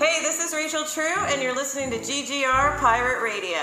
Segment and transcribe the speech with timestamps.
[0.00, 3.58] Hey, this is Rachel True, and you're listening to GGR Pirate Radio.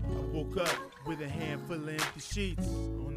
[0.00, 0.76] I woke up
[1.06, 2.66] with a handful of empty sheets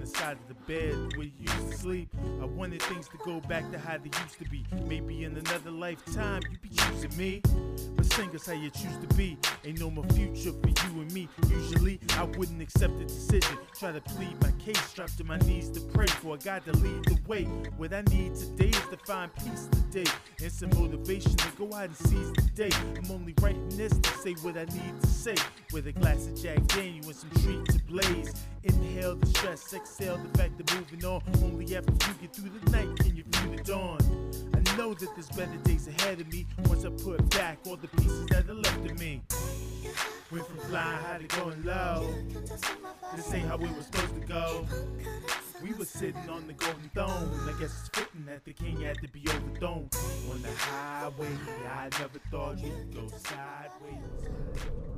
[0.06, 2.10] side of the bed where you used to sleep.
[2.42, 4.66] I wanted things to go back to how they used to be.
[4.86, 7.42] Maybe in another lifetime you'd be choosing me.
[7.95, 9.38] But sing us how you choose to be.
[9.64, 11.28] Ain't no more future for you and me.
[11.50, 13.58] Usually I wouldn't accept the decision.
[13.78, 16.72] Try to plead my case, drop to my knees to pray for a God to
[16.73, 17.44] lead the way.
[17.78, 20.09] What I need today is to find peace today
[20.42, 22.70] and some motivation to go out and seize the day.
[22.98, 25.36] I'm only writing this to say what I need to say.
[25.73, 28.34] With a glass of Jack Daniel and some treats ablaze.
[28.66, 31.22] Inhale the stress, exhale the fact of moving on.
[31.44, 34.00] Only after you get through the night can you view the dawn.
[34.56, 37.88] I know that there's better days ahead of me once I put back all the
[37.88, 39.22] pieces that are left of me.
[40.31, 42.12] Went from flying high to going low.
[43.16, 44.66] This ain't how we were supposed to go.
[45.61, 47.39] We were sitting on the golden throne.
[47.48, 49.89] I guess it's fitting that the king had to be overthrown.
[50.32, 51.28] On the highway,
[51.70, 54.95] I never thought you'd go sideways.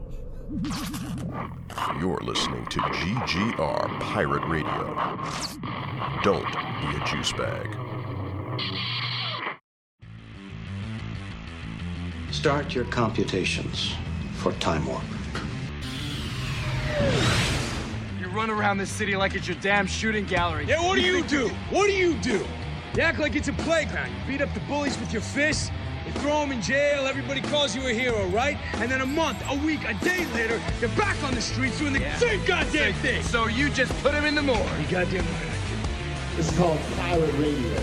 [2.00, 5.20] You're listening to GGR Pirate Radio.
[6.24, 7.68] Don't be a juice bag.
[12.32, 13.94] Start your computations
[14.36, 15.04] for Time Warp.
[18.18, 20.66] You run around this city like it's your damn shooting gallery.
[20.66, 21.50] Yeah, what do you do?
[21.72, 22.46] What do you do?
[22.96, 24.12] You act like it's a playground.
[24.12, 25.72] You beat up the bullies with your fists.
[26.08, 27.06] You throw them in jail.
[27.06, 28.58] Everybody calls you a hero, right?
[28.76, 31.92] And then a month, a week, a day later, you're back on the streets doing
[31.92, 33.22] the same goddamn thing.
[33.24, 34.66] So you just put him in the morgue.
[34.80, 37.78] You goddamn right I It's called Pirate Radio.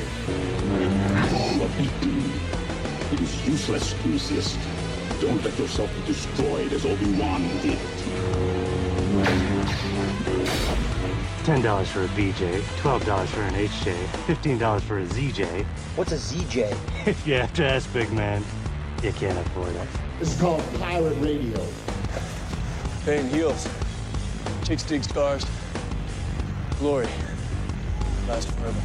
[3.12, 4.58] It is useless to resist.
[5.20, 7.78] Don't let yourself be destroyed as Obi-Wan did.
[11.44, 13.94] Ten dollars for a BJ, twelve dollars for an HJ,
[14.24, 15.66] fifteen dollars for a ZJ.
[15.94, 16.74] What's a ZJ?
[17.06, 18.42] If you have to ask, big man,
[19.02, 19.86] you can't afford it.
[20.18, 21.62] This is called Pirate Radio.
[23.05, 23.68] Pain heals.
[24.64, 25.44] Chicks dig scars.
[26.78, 27.08] Glory
[28.26, 28.80] lasts forever.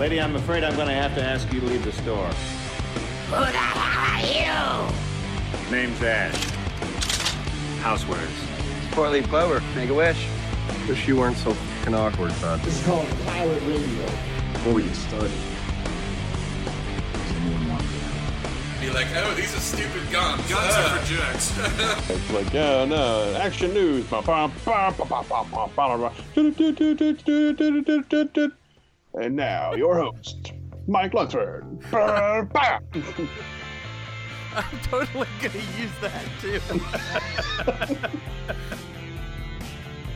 [0.00, 2.26] Lady, I'm afraid I'm going to have to ask you to leave the store.
[3.30, 3.78] Who the hell
[4.10, 5.70] are you?
[5.70, 6.34] Name's Ash.
[7.80, 8.51] Housewares.
[8.92, 9.62] Portly Clover.
[9.74, 10.28] Make a wish.
[10.86, 12.60] Wish you weren't so fucking awkward, bud.
[12.66, 14.04] It's called Pirate Radio.
[14.52, 15.30] Before we get started,
[17.12, 20.46] does anyone want to Be like, oh, these are stupid guns.
[20.46, 21.58] Guns are for jerks.
[22.10, 24.04] it's like, yeah, no, action news.
[29.14, 30.52] And now, your host,
[30.86, 31.64] Mike Lunsford.
[34.54, 36.60] I'm totally gonna use that too.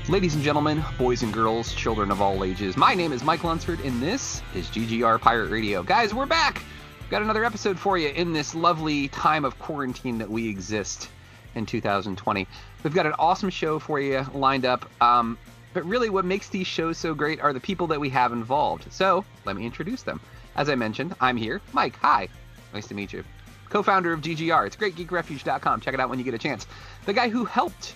[0.13, 3.81] Ladies and gentlemen, boys and girls, children of all ages, my name is Mike Lunsford,
[3.81, 5.83] and this is GGR Pirate Radio.
[5.83, 6.63] Guys, we're back!
[7.01, 11.09] We've got another episode for you in this lovely time of quarantine that we exist
[11.55, 12.47] in 2020.
[12.83, 14.91] We've got an awesome show for you lined up.
[15.01, 15.39] Um,
[15.73, 18.93] but really, what makes these shows so great are the people that we have involved.
[18.93, 20.21] So, let me introduce them.
[20.57, 21.61] As I mentioned, I'm here.
[21.73, 22.29] Mike, hi.
[22.73, 23.25] Nice to meet you.
[23.69, 24.67] Co founder of GGR.
[24.67, 25.81] It's greatgeekrefuge.com.
[25.81, 26.67] Check it out when you get a chance.
[27.05, 27.95] The guy who helped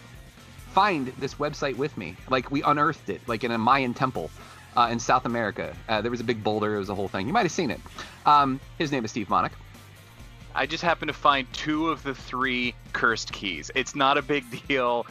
[0.73, 2.17] find this website with me.
[2.29, 4.31] Like, we unearthed it, like in a Mayan temple.
[4.77, 6.77] Uh, in South America, uh, there was a big boulder.
[6.77, 7.27] It was a whole thing.
[7.27, 7.81] You might have seen it.
[8.25, 9.51] Um, his name is Steve Monick.
[10.55, 13.73] I just happened to find two of the three cursed keys.
[13.75, 15.07] It's not a big deal,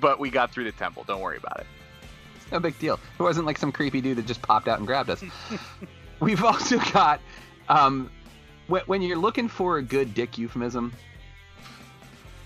[0.00, 1.04] but we got through the temple.
[1.06, 1.66] Don't worry about it.
[2.50, 2.98] No big deal.
[3.18, 5.22] It wasn't like some creepy dude that just popped out and grabbed us.
[6.20, 7.20] We've also got,
[7.68, 8.10] um,
[8.68, 10.92] when you're looking for a good dick euphemism,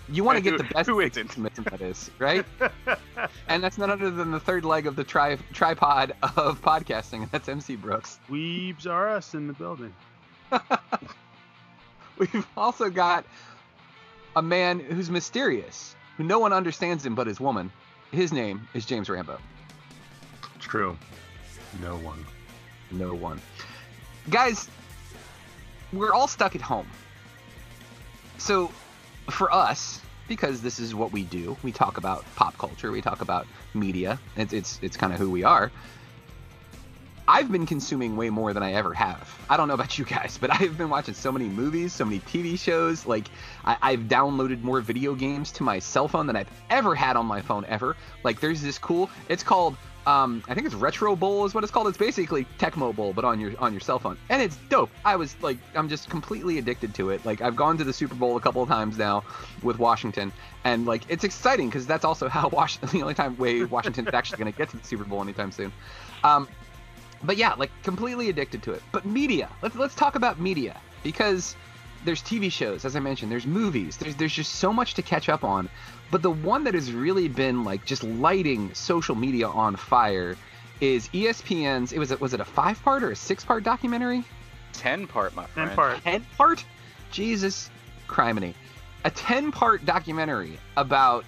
[0.09, 2.45] you want to get the best who euphemism that is, right?
[3.49, 7.31] and that's none other than the third leg of the tri- tripod of podcasting, and
[7.31, 8.19] that's MC Brooks.
[8.31, 9.95] Weebs are us in the building.
[12.19, 13.25] We've also got
[14.37, 17.73] a man who's mysterious, who no one understands him but his woman.
[18.11, 19.39] His name is James Rambo.
[20.57, 20.97] It's true.
[21.81, 22.25] No one.
[22.91, 23.41] No one.
[24.29, 24.69] Guys,
[25.93, 26.87] we're all stuck at home.
[28.39, 28.71] So,
[29.31, 33.21] for us, because this is what we do, we talk about pop culture, we talk
[33.21, 34.19] about media.
[34.37, 35.71] It's it's it's kind of who we are.
[37.29, 39.39] I've been consuming way more than I ever have.
[39.49, 42.19] I don't know about you guys, but I've been watching so many movies, so many
[42.21, 43.07] TV shows.
[43.07, 43.29] Like,
[43.65, 47.27] I, have downloaded more video games to my cell phone than I've ever had on
[47.27, 47.97] my phone ever.
[48.25, 51.71] Like, there's this cool, it's called Um, I think it's Retro Bowl is what it's
[51.71, 51.87] called.
[51.87, 54.91] It's basically Tecmo Bowl, but on your on your cell phone, and it's dope.
[55.05, 57.25] I was like, I'm just completely addicted to it.
[57.25, 59.23] Like I've gone to the Super Bowl a couple of times now
[59.63, 60.33] with Washington,
[60.65, 64.39] and like it's exciting because that's also how Washington, the only time way Washington's actually
[64.39, 65.73] going to get to the Super Bowl anytime soon.
[66.25, 66.49] Um,
[67.23, 68.83] but yeah, like completely addicted to it.
[68.91, 71.55] But media, let's let's talk about media because
[72.05, 75.29] there's TV shows, as I mentioned, there's movies, there's there's just so much to catch
[75.29, 75.69] up on.
[76.11, 80.37] But the one that has really been like just lighting social media on fire
[80.81, 81.93] is ESPN's.
[81.93, 84.25] It was a, was it a five part or a six part documentary?
[84.73, 85.69] Ten part, my friend.
[85.69, 86.03] Ten part.
[86.03, 86.65] Ten part?
[87.11, 87.71] Jesus,
[88.09, 88.55] criminy.
[89.05, 91.25] A ten part documentary about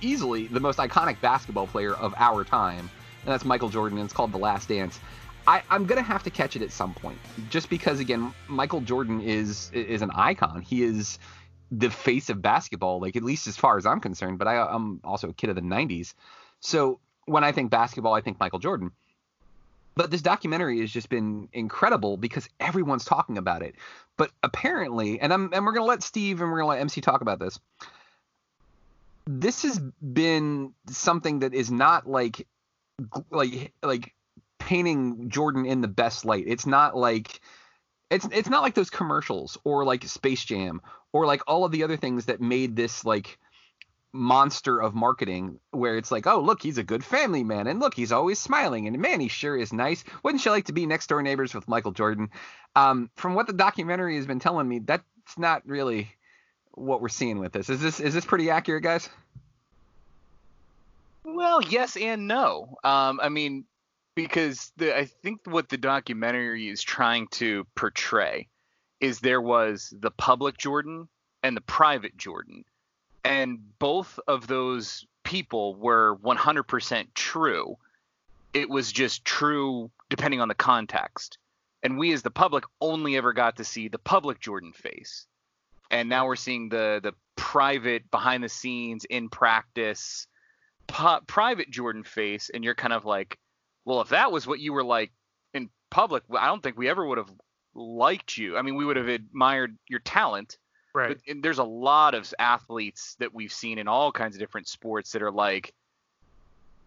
[0.00, 2.90] easily the most iconic basketball player of our time,
[3.22, 3.98] and that's Michael Jordan.
[3.98, 4.98] And it's called The Last Dance.
[5.46, 7.18] I, I'm gonna have to catch it at some point,
[7.50, 10.62] just because again, Michael Jordan is is an icon.
[10.62, 11.18] He is
[11.70, 14.38] the face of basketball, like at least as far as I'm concerned.
[14.38, 16.14] But I, I'm also a kid of the '90s,
[16.60, 18.90] so when I think basketball, I think Michael Jordan.
[19.94, 23.76] But this documentary has just been incredible because everyone's talking about it.
[24.16, 27.20] But apparently, and I'm and we're gonna let Steve and we're gonna let MC talk
[27.20, 27.58] about this.
[29.26, 32.46] This has been something that is not like
[33.30, 34.12] like like
[34.66, 36.44] painting Jordan in the best light.
[36.46, 37.40] It's not like
[38.10, 40.82] it's it's not like those commercials or like Space Jam
[41.12, 43.38] or like all of the other things that made this like
[44.12, 47.94] monster of marketing where it's like, oh look, he's a good family man, and look,
[47.94, 50.02] he's always smiling, and man, he sure is nice.
[50.24, 52.30] Wouldn't you like to be next door neighbors with Michael Jordan?
[52.74, 55.04] Um, from what the documentary has been telling me, that's
[55.38, 56.10] not really
[56.72, 57.70] what we're seeing with this.
[57.70, 59.08] Is this is this pretty accurate, guys?
[61.22, 62.78] Well, yes and no.
[62.82, 63.64] Um, I mean,
[64.16, 68.48] because the, I think what the documentary is trying to portray
[68.98, 71.06] is there was the public Jordan
[71.44, 72.64] and the private Jordan,
[73.24, 77.76] and both of those people were 100% true.
[78.54, 81.38] It was just true depending on the context.
[81.82, 85.26] And we as the public only ever got to see the public Jordan face.
[85.90, 90.26] And now we're seeing the the private behind the scenes in practice
[90.86, 93.38] pu- private Jordan face and you're kind of like,
[93.86, 95.12] well, if that was what you were like
[95.54, 97.32] in public, I don't think we ever would have
[97.74, 98.58] liked you.
[98.58, 100.58] I mean, we would have admired your talent.
[100.92, 101.16] Right.
[101.26, 105.12] But there's a lot of athletes that we've seen in all kinds of different sports
[105.12, 105.72] that are like,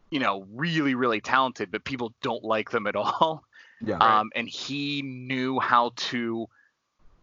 [0.10, 3.44] you know, really, really talented, but people don't like them at all.
[3.82, 3.98] Yeah.
[3.98, 6.50] Um, and he knew how to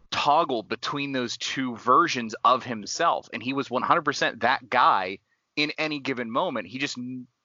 [0.09, 5.19] toggle between those two versions of himself, and he was 100% that guy
[5.55, 6.65] in any given moment.
[6.65, 6.97] He just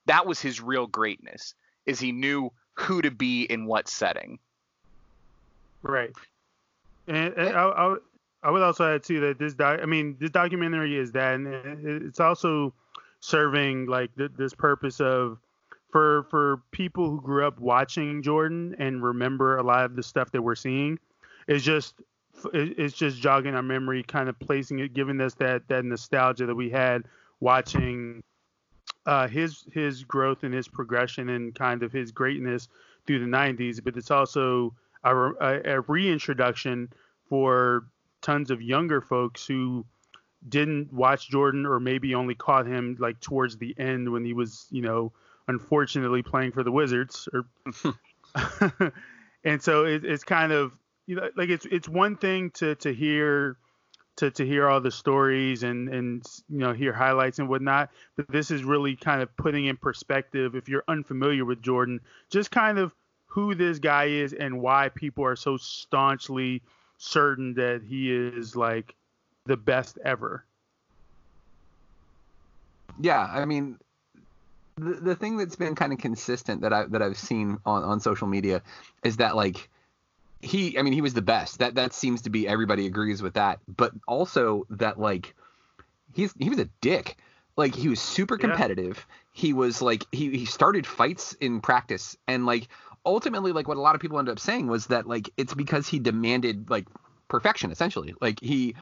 [0.07, 1.55] that was his real greatness
[1.87, 4.39] is he knew who to be in what setting.
[5.83, 6.13] Right.
[7.07, 7.95] And, and I,
[8.43, 11.47] I, would also add too that this doc, I mean, this documentary is that, and
[12.05, 12.73] it's also
[13.21, 15.39] serving like th- this purpose of
[15.91, 20.31] for for people who grew up watching Jordan and remember a lot of the stuff
[20.33, 20.99] that we're seeing,
[21.49, 21.95] is just
[22.55, 26.55] it's just jogging our memory, kind of placing it, giving us that that nostalgia that
[26.55, 27.05] we had
[27.41, 28.23] watching
[29.07, 32.69] uh, his his growth and his progression and kind of his greatness
[33.07, 36.93] through the 90s, but it's also a, a, a reintroduction
[37.29, 37.87] for
[38.21, 39.85] tons of younger folks who
[40.49, 44.67] didn't watch Jordan or maybe only caught him like towards the end when he was,
[44.71, 45.13] you know,
[45.49, 47.29] unfortunately playing for the Wizards.
[47.33, 47.45] Or
[49.45, 50.73] and so it, it's kind of
[51.07, 53.57] you know like it's it's one thing to to hear
[54.17, 58.29] to, to hear all the stories and and you know hear highlights and whatnot but
[58.29, 62.01] this is really kind of putting in perspective if you're unfamiliar with jordan
[62.31, 62.95] just kind of
[63.27, 66.61] who this guy is and why people are so staunchly
[66.99, 68.95] certain that he is like
[69.47, 70.45] the best ever.
[73.01, 73.79] Yeah i mean
[74.77, 78.01] the, the thing that's been kind of consistent that i that i've seen on on
[78.01, 78.63] social media
[79.03, 79.69] is that like
[80.43, 81.61] he I mean he was the best.
[81.61, 83.61] That that seems to be everybody agrees with that.
[83.69, 85.35] But also that like
[86.13, 87.17] he's he was a dick.
[87.57, 89.07] Like he was super competitive.
[89.09, 89.15] Yeah.
[89.33, 92.69] He was like he he started fights in practice and like
[93.07, 95.87] ultimately like what a lot of people ended up saying was that like it's because
[95.87, 96.87] he demanded like
[97.29, 98.15] perfection essentially.
[98.21, 98.75] Like he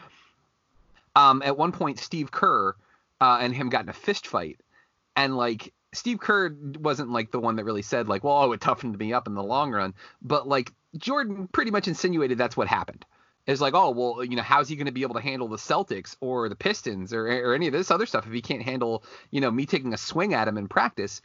[1.14, 2.74] um at one point Steve Kerr
[3.20, 4.58] uh, and him got in a fist fight
[5.14, 8.60] and like Steve Kerr wasn't like the one that really said like, well, oh, it
[8.60, 12.68] toughened me up in the long run, but like Jordan pretty much insinuated that's what
[12.68, 13.04] happened.
[13.46, 15.56] It's like, oh, well, you know, how's he going to be able to handle the
[15.56, 19.02] Celtics or the Pistons or, or any of this other stuff if he can't handle,
[19.30, 21.22] you know, me taking a swing at him in practice?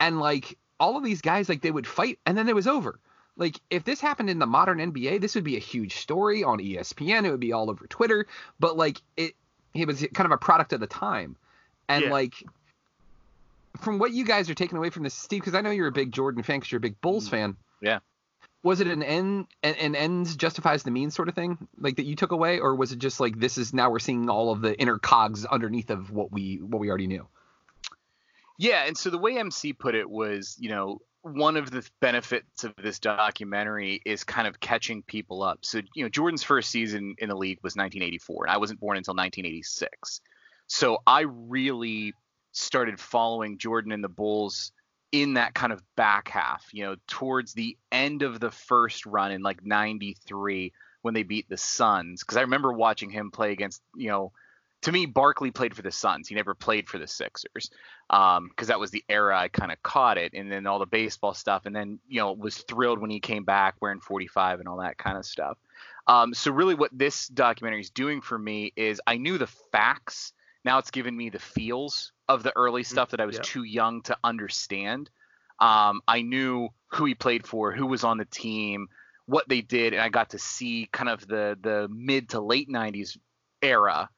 [0.00, 2.98] And like all of these guys, like they would fight and then it was over.
[3.36, 6.58] Like if this happened in the modern NBA, this would be a huge story on
[6.58, 7.24] ESPN.
[7.24, 8.26] It would be all over Twitter.
[8.58, 9.34] But like it,
[9.74, 11.36] it was kind of a product of the time.
[11.88, 12.12] And yeah.
[12.12, 12.34] like
[13.80, 15.92] from what you guys are taking away from this, Steve, because I know you're a
[15.92, 17.30] big Jordan fan, because you're a big Bulls Mm.
[17.30, 17.56] fan.
[17.80, 17.98] Yeah.
[18.62, 22.06] Was it an end, an, an ends justifies the means sort of thing, like that
[22.06, 24.60] you took away, or was it just like this is now we're seeing all of
[24.60, 27.26] the inner cogs underneath of what we what we already knew?
[28.58, 32.64] Yeah, and so the way MC put it was, you know, one of the benefits
[32.64, 35.60] of this documentary is kind of catching people up.
[35.62, 38.96] So, you know, Jordan's first season in the league was 1984, and I wasn't born
[38.96, 40.20] until 1986.
[40.66, 42.14] So I really
[42.52, 44.72] started following Jordan and the Bulls
[45.12, 49.32] in that kind of back half, you know, towards the end of the first run
[49.32, 50.72] in like 93
[51.02, 52.22] when they beat the Suns.
[52.22, 54.32] Because I remember watching him play against, you know,
[54.82, 56.28] to me, Barkley played for the Suns.
[56.28, 57.70] He never played for the Sixers
[58.08, 60.34] because um, that was the era I kind of caught it.
[60.34, 61.66] And then all the baseball stuff.
[61.66, 64.98] And then, you know, was thrilled when he came back wearing 45 and all that
[64.98, 65.58] kind of stuff.
[66.06, 70.32] Um, so, really, what this documentary is doing for me is I knew the facts.
[70.64, 73.42] Now it's given me the feels of the early stuff that I was yeah.
[73.44, 75.10] too young to understand.
[75.60, 78.88] Um, I knew who he played for, who was on the team,
[79.26, 82.68] what they did, and I got to see kind of the the mid to late
[82.68, 83.16] 90s
[83.62, 84.08] era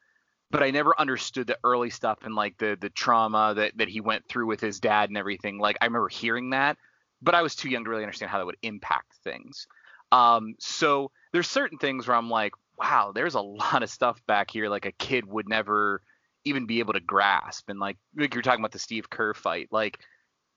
[0.50, 4.00] but I never understood the early stuff and like the the trauma that that he
[4.00, 5.58] went through with his dad and everything.
[5.58, 6.76] Like I remember hearing that,
[7.22, 9.66] but I was too young to really understand how that would impact things.
[10.12, 14.50] Um, so there's certain things where I'm like, wow, there's a lot of stuff back
[14.50, 16.02] here like a kid would never
[16.44, 17.68] even be able to grasp.
[17.68, 19.98] And like like you're talking about the Steve Kerr fight, like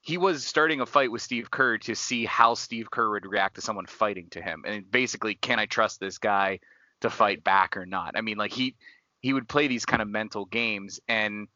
[0.01, 3.55] he was starting a fight with Steve Kerr to see how Steve Kerr would react
[3.55, 4.63] to someone fighting to him.
[4.67, 6.59] And basically, can I trust this guy
[7.01, 8.17] to fight back or not?
[8.17, 8.75] I mean, like he
[9.21, 11.47] he would play these kind of mental games and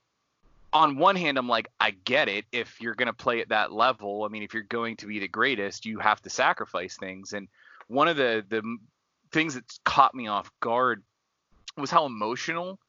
[0.73, 3.71] on one hand i'm like i get it if you're going to play at that
[3.71, 7.33] level i mean if you're going to be the greatest you have to sacrifice things
[7.33, 7.47] and
[7.87, 8.77] one of the the
[9.31, 11.03] things that caught me off guard
[11.77, 12.79] was how emotional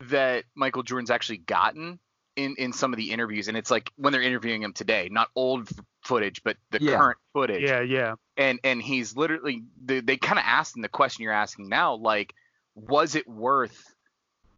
[0.00, 1.98] that michael jordan's actually gotten
[2.36, 5.28] in in some of the interviews and it's like when they're interviewing him today not
[5.34, 5.68] old
[6.04, 6.96] footage but the Yeah.
[6.98, 8.14] current footage Yeah, yeah.
[8.36, 11.94] and and he's literally they, they kind of asked him the question you're asking now
[11.94, 12.34] like
[12.74, 13.84] was it worth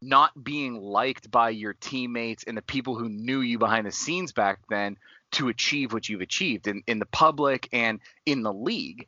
[0.03, 4.33] not being liked by your teammates and the people who knew you behind the scenes
[4.33, 4.97] back then
[5.33, 9.07] to achieve what you've achieved in, in the public and in the league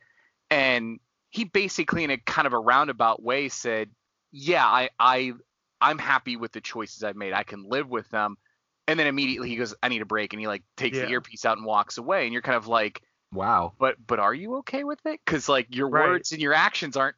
[0.50, 0.99] and
[1.30, 3.88] he basically in a kind of a roundabout way said
[4.32, 5.32] yeah i i
[5.80, 8.37] i'm happy with the choices i've made i can live with them
[8.88, 11.44] and then immediately he goes i need a break and he like takes the earpiece
[11.44, 13.75] out and walks away and you're kind of like Wow.
[13.78, 15.20] but but are you okay with it?
[15.25, 16.10] Because like your Right.
[16.10, 17.14] words and your actions aren't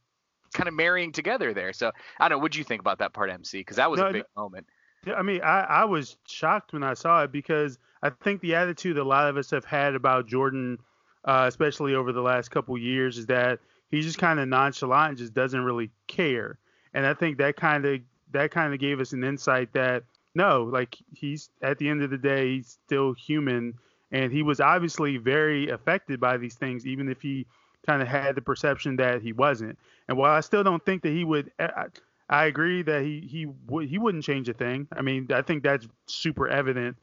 [0.53, 1.73] kind of marrying together there.
[1.73, 1.91] So
[2.21, 2.43] I don't know.
[2.43, 3.61] What'd you think about that part, MC?
[3.61, 4.67] Because that was No, a big moment.
[5.07, 8.55] Yeah, I mean, I, I was shocked when I saw it because I think the
[8.57, 10.79] attitude a lot of us have had about Jordan,
[11.25, 15.19] uh, especially over the last couple years, is that he's just kind of nonchalant and
[15.19, 16.59] just doesn't really care.
[16.93, 18.01] And I think that kind of
[18.33, 22.11] that kind of gave us an insight that no, like he's at the end of
[22.11, 23.75] the day, he's still human,
[24.11, 27.47] and he was obviously very affected by these things, even if he
[27.87, 29.79] kind of had the perception that he wasn't.
[30.09, 31.87] And while I still don't think that he would, I,
[32.29, 34.89] I agree that he he would he wouldn't change a thing.
[34.93, 36.97] I mean, I think that's super evident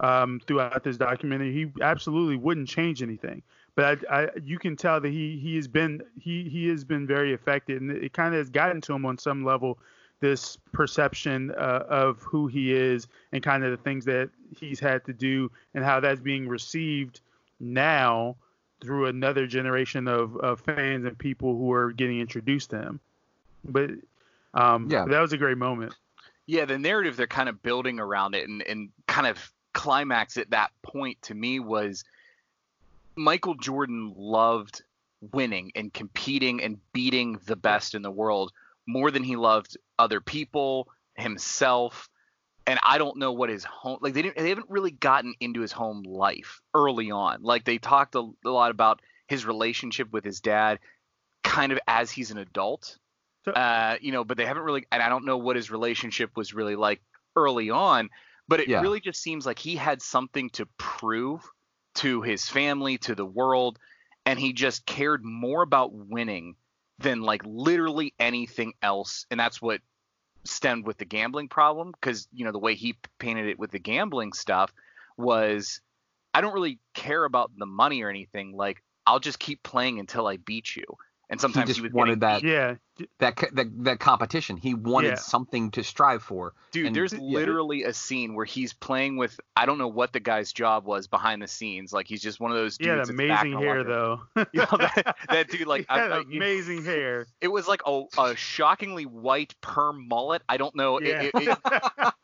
[0.00, 1.52] um, throughout this documentary.
[1.52, 3.42] He absolutely wouldn't change anything.
[3.74, 7.06] But I, I, you can tell that he he has been he he has been
[7.06, 9.78] very affected, and it kind of has gotten to him on some level.
[10.20, 15.04] This perception uh, of who he is and kind of the things that he's had
[15.04, 17.20] to do, and how that's being received
[17.60, 18.36] now
[18.80, 23.00] through another generation of, of fans and people who are getting introduced to him.
[23.64, 23.90] But
[24.54, 25.04] um, Yeah.
[25.06, 25.94] that was a great moment.
[26.46, 30.50] Yeah, the narrative they're kind of building around it and, and kind of climax at
[30.50, 32.04] that point to me was
[33.16, 34.82] Michael Jordan loved
[35.32, 38.52] winning and competing and beating the best in the world
[38.86, 42.08] more than he loved other people, himself.
[42.66, 45.60] And I don't know what his home like they didn't they haven't really gotten into
[45.60, 47.42] his home life early on.
[47.42, 50.80] Like they talked a, a lot about his relationship with his dad
[51.44, 52.98] kind of as he's an adult.
[53.54, 56.52] Uh, you know, but they haven't really and I don't know what his relationship was
[56.52, 57.00] really like
[57.36, 58.10] early on,
[58.48, 58.80] but it Yeah.
[58.80, 61.48] really just seems like he had something to prove
[61.96, 63.78] to his family, to the world,
[64.26, 66.56] and he just cared more about winning
[66.98, 69.26] than like literally anything else.
[69.30, 69.80] And that's what
[70.44, 73.78] stemmed with the gambling problem because you know the way he painted it with the
[73.80, 74.72] gambling stuff
[75.16, 75.80] was
[76.32, 78.56] I don't really care about the money or anything.
[78.56, 80.84] Like I'll just keep playing until I beat you.
[81.28, 82.74] And sometimes just he was wanted getting that- Yeah,
[83.18, 84.56] that that that competition.
[84.56, 85.14] He wanted Yeah.
[85.16, 86.54] something to strive for.
[86.72, 87.18] Dude, And- there's yeah.
[87.20, 91.06] literally a scene where he's playing with I don't know what the guy's job was
[91.06, 91.92] behind the scenes.
[91.92, 92.90] Like he's just one of those He dudes.
[92.90, 94.20] had that's back amazing hair though.
[94.34, 94.46] room.
[94.52, 97.26] You know, that, that dude, like, he I, had I- you- amazing hair.
[97.40, 100.42] it was like a, a shockingly white perm mullet.
[100.48, 101.00] I don't know.
[101.00, 101.22] Yeah.
[101.22, 101.58] It, it,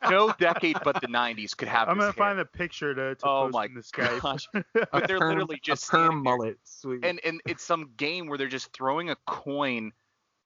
[0.09, 1.87] no decade but the 90s could have.
[1.87, 2.13] I'm gonna hair.
[2.13, 4.21] find a picture to, to Oh post my in the Skype.
[4.21, 4.47] gosh.
[4.53, 6.57] a But they're perm, literally just a perm mullet.
[6.63, 7.03] Sweet.
[7.05, 9.91] and and it's some game where they're just throwing a coin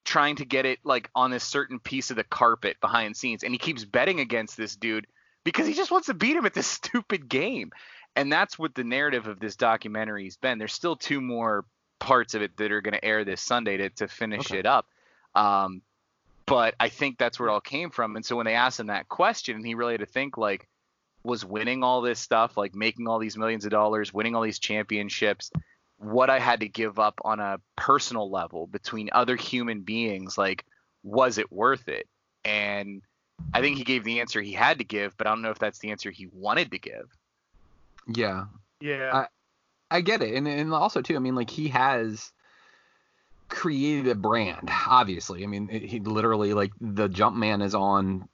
[0.08, 3.52] trying to get it like on this certain piece of the carpet behind scenes and
[3.52, 5.06] he keeps betting against this dude
[5.44, 7.70] because he just wants to beat him at this stupid game.
[8.16, 10.56] And that's what the narrative of this documentary's been.
[10.58, 11.66] There's still two more
[11.98, 14.60] parts of it that are going to air this sunday to, to finish Okay.
[14.60, 14.86] it up.
[15.34, 15.82] Um,
[16.46, 18.16] but i think that's where it all came from.
[18.16, 20.66] And so when they asked him that question he really had to think like
[21.22, 24.58] was winning all this stuff like making all these millions of dollars winning all these
[24.58, 25.50] championships
[25.98, 30.64] what I had to give up on a personal level between other human beings, like,
[31.02, 32.06] was it worth it?
[32.44, 33.02] And
[33.52, 35.58] I think he gave the answer he had to give, but I don't know if
[35.58, 37.08] that's the answer he wanted to give.
[38.14, 38.46] yeah,
[38.80, 39.26] yeah.
[39.90, 41.16] I get it, and and also too.
[41.16, 42.32] I mean, like he has
[43.48, 44.70] created a brand.
[44.86, 48.28] Obviously, I mean, he literally like the Jumpman is on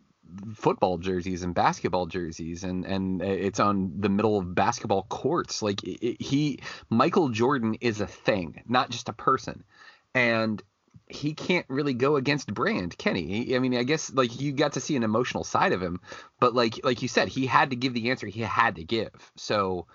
[0.55, 5.63] football jerseys and basketball jerseys and and it's on the middle of basketball courts.
[5.63, 9.65] Like it, he Michael Jordan is a thing not just a person.
[10.15, 10.63] And
[11.09, 13.45] he can't really go against brand can he?
[13.45, 16.01] He- I mean I guess like you got to see an emotional side of him
[16.41, 19.11] but like like you said he had to give the answer he had to give.
[19.37, 19.87] So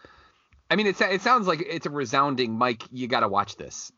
[0.69, 3.91] I mean it, it sounds like it's a resounding Mike you got to watch this.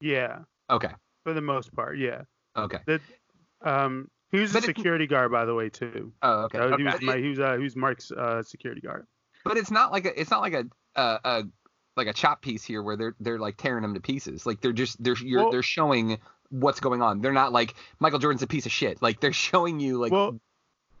[0.00, 0.90] Yeah, okay.
[1.22, 2.22] For the most part, yeah.
[2.56, 2.78] okay.
[2.86, 3.00] That
[3.62, 6.12] um he was a But it- security guard by the way too.
[6.22, 9.06] oh okay, Uh, he was my, he was uh, he was Mark's uh, security guard.
[9.44, 10.64] But it's not like a it's not like a
[10.96, 11.42] a, a
[11.96, 14.46] like a chop piece here where they're they're like tearing them to pieces.
[14.46, 16.18] Like they're just they're you're, Well- they're showing
[16.50, 17.20] what's going on.
[17.20, 19.00] They're not like Michael Jordan's a piece of shit.
[19.02, 20.38] Like they're showing you like Well-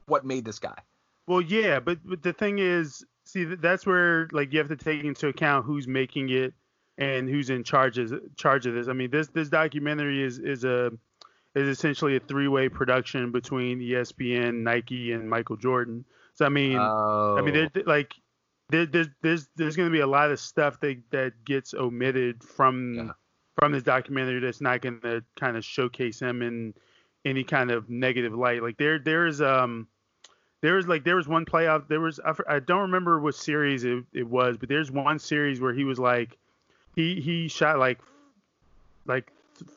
[0.06, 0.76] what made this guy.
[1.26, 5.02] Well, yeah, but, but the thing is, see, that's where like you have to take
[5.04, 6.52] into account who's making it
[6.98, 8.88] and who's in charge of charge of this.
[8.88, 10.92] I mean, this this documentary is is a
[11.54, 16.04] is essentially a three way production between ESPN, Nike, and Michael Jordan.
[16.34, 18.14] So I mean, Oh, I mean, there, like
[18.70, 22.42] there, there's there's there's going to be a lot of stuff that that gets omitted
[22.42, 23.12] from Yeah.
[23.58, 26.74] from this documentary that's not going to kind of showcase him in
[27.24, 28.62] any kind of negative light.
[28.62, 29.86] Like there there's um
[30.60, 33.84] there was like there was one playoff there was I, I don't remember what series
[33.84, 36.36] it, it was, but there's one series where he was like
[36.96, 38.00] he he shot like
[39.06, 39.30] like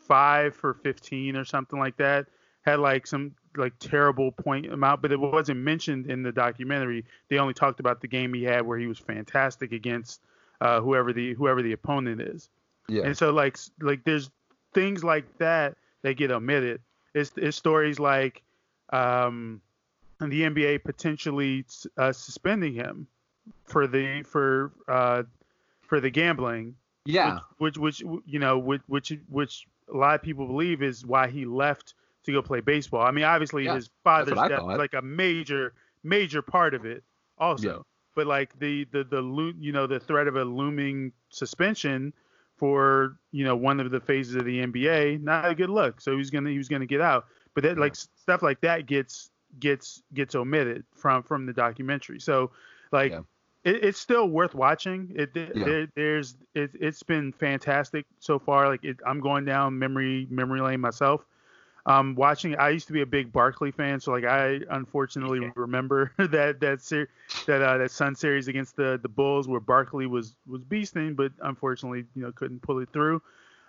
[0.08, 2.28] five for 15 or something like that
[2.62, 7.06] had like some like terrible point amount but it wasn't mentioned in the documentary.
[7.30, 10.22] They only talked about the game he had where he was fantastic against
[10.62, 12.50] uh, whoever the whoever the opponent is.
[12.90, 13.04] Yeah.
[13.04, 14.30] and so like like there's
[14.74, 16.82] things like that that get omitted.
[17.14, 18.44] It's, it's stories like
[18.92, 19.62] um
[20.20, 21.66] the NBA potentially
[21.98, 23.08] uh, suspending him
[23.66, 25.24] for the for uh
[25.82, 26.76] for the gambling
[27.08, 27.40] yeah.
[27.58, 31.28] which which, which you know which which which a lot of people believe is why
[31.28, 31.94] he left
[32.26, 33.02] to go play baseball.
[33.02, 37.04] I mean, obviously Yeah, his father's death is like a major major part of it
[37.38, 37.70] also.
[37.70, 37.82] Yeah.
[38.16, 42.14] But like the the the you know the threat of a looming suspension
[42.58, 46.02] for you know one of the phases of the NBA, not a good look.
[46.02, 47.26] So he's gonna he was gonna get out.
[47.54, 52.20] But that like stuff like that gets gets gets omitted from from the documentary.
[52.20, 52.52] So
[52.92, 53.22] like Yeah.
[53.68, 55.12] It, it's still worth watching.
[55.16, 55.64] It Yeah.
[55.66, 58.68] there, there's it, it's been fantastic so far.
[58.70, 61.26] Like it, I'm going down memory memory lane myself.
[61.86, 66.12] Um, watching, I used to be a big Barkley fan, so like I unfortunately remember
[66.18, 67.10] that that ser-
[67.46, 71.32] that uh, that Sun series against the the Bulls where Barkley was was beasting, but
[71.42, 73.22] unfortunately you know couldn't pull it through.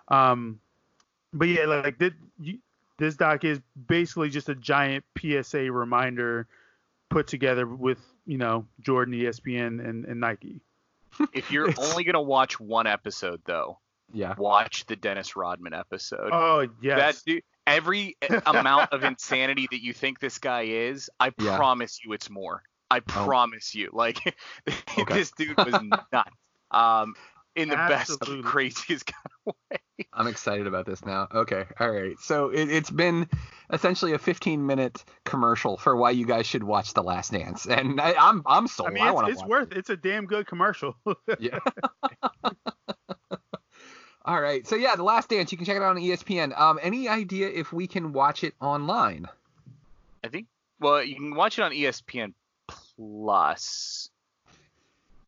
[0.09, 0.61] Um,
[1.33, 2.01] but yeah, like
[2.41, 2.59] you,
[2.99, 6.49] this doc is basically just a giant PSA reminder
[7.11, 10.61] put together with you know Jordan, ESPN, and, and Nike.
[11.33, 13.79] If you're only gonna watch one episode though,
[14.13, 14.35] Yeah.
[14.39, 16.31] watch the Dennis Rodman episode.
[16.33, 18.17] Oh yes, That dude, every
[18.47, 21.57] amount of insanity that you think this guy is, I Yeah.
[21.57, 22.63] promise you it's more.
[22.91, 23.01] I Oh.
[23.07, 23.91] promise you.
[23.93, 24.19] Like
[24.99, 25.15] Okay.
[25.15, 25.75] this dude was
[26.13, 26.31] nuts.
[26.71, 27.15] Um
[27.57, 28.39] in the best Absolutely.
[28.41, 29.79] of craziest kind of way.
[30.13, 31.29] I'm excited about this now.
[31.33, 32.19] Okay, all right.
[32.21, 33.29] So it, it's been
[33.73, 38.01] essentially a 15 minute commercial for why you guys should watch The Last Dance, and
[38.01, 38.91] I, I'm I'm sold.
[38.91, 39.49] I mean I it's, want to it's watch.
[39.49, 39.73] worth.
[39.73, 40.97] It's a damn good commercial.
[41.39, 41.59] Yeah.
[44.25, 44.67] all right.
[44.67, 45.53] So yeah, The Last Dance.
[45.53, 46.59] You can check it out on ESPN.
[46.59, 49.29] Um, any idea if we can watch it online?
[50.25, 50.47] I think
[50.81, 52.35] well, you can watch it on ESPN
[52.67, 54.11] Plus.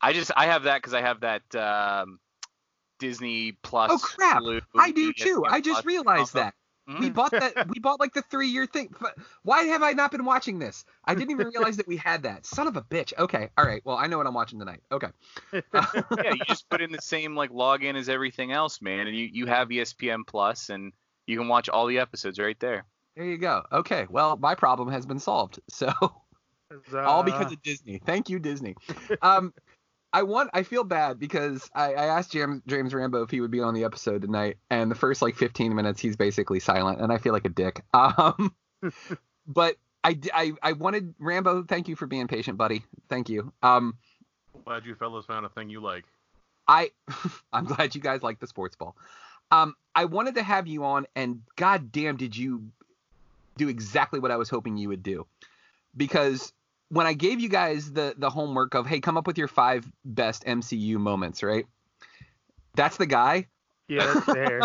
[0.01, 2.19] I just I have that cuz I have that um
[3.01, 4.43] Disney Plus Oh crap!
[4.43, 5.45] Hulu, I do too.
[5.47, 6.55] I just realized that.
[6.99, 7.55] We bought that.
[7.69, 8.93] We bought like the three-year thing.
[9.43, 10.85] Why have I not been watching this?
[11.05, 12.47] I didn't even realize that we had that.
[12.47, 13.13] Son of a bitch.
[13.17, 13.49] Okay.
[13.57, 13.83] All right.
[13.85, 14.81] Well, I know what I'm watching tonight.
[14.91, 15.09] Okay.
[15.53, 15.61] yeah,
[16.33, 19.47] you just put in the same like login as everything else, man, and you you
[19.47, 20.93] have ESPN Plus, and
[21.27, 22.87] you can watch all the episodes right there.
[23.17, 23.63] There you go.
[23.71, 24.07] Okay.
[24.11, 25.61] Well, my problem has been solved.
[25.69, 25.93] So
[26.97, 28.01] all because of Disney.
[28.05, 28.77] Thank you, Disney.
[29.23, 29.53] Um,
[30.13, 30.51] I want.
[30.53, 33.75] I feel bad because I, I asked James James Rambo if he would be on
[33.75, 37.33] the episode tonight, and the first like 15 minutes he's basically silent, and I feel
[37.33, 37.83] like a dick.
[37.95, 38.55] Um,
[39.47, 41.65] but I, I I wanted Rambo.
[41.65, 42.85] Thank you for being patient, buddy.
[43.09, 43.53] Thank you.
[43.63, 43.99] Um,
[44.65, 46.05] Glad you fellas found a thing you like.
[46.67, 46.91] I
[47.53, 48.97] I'm glad you guys like the sports ball.
[49.51, 52.71] Um, I wanted to have you on, and goddamn, did you
[53.57, 55.27] do exactly what I was hoping you would do?
[55.97, 56.53] Because
[56.91, 59.91] when I gave you guys the the homework of hey, come up with your five
[60.05, 61.67] best MCU moments, right?
[62.75, 63.47] That's the guy.
[63.89, 64.61] Yeah, that's there.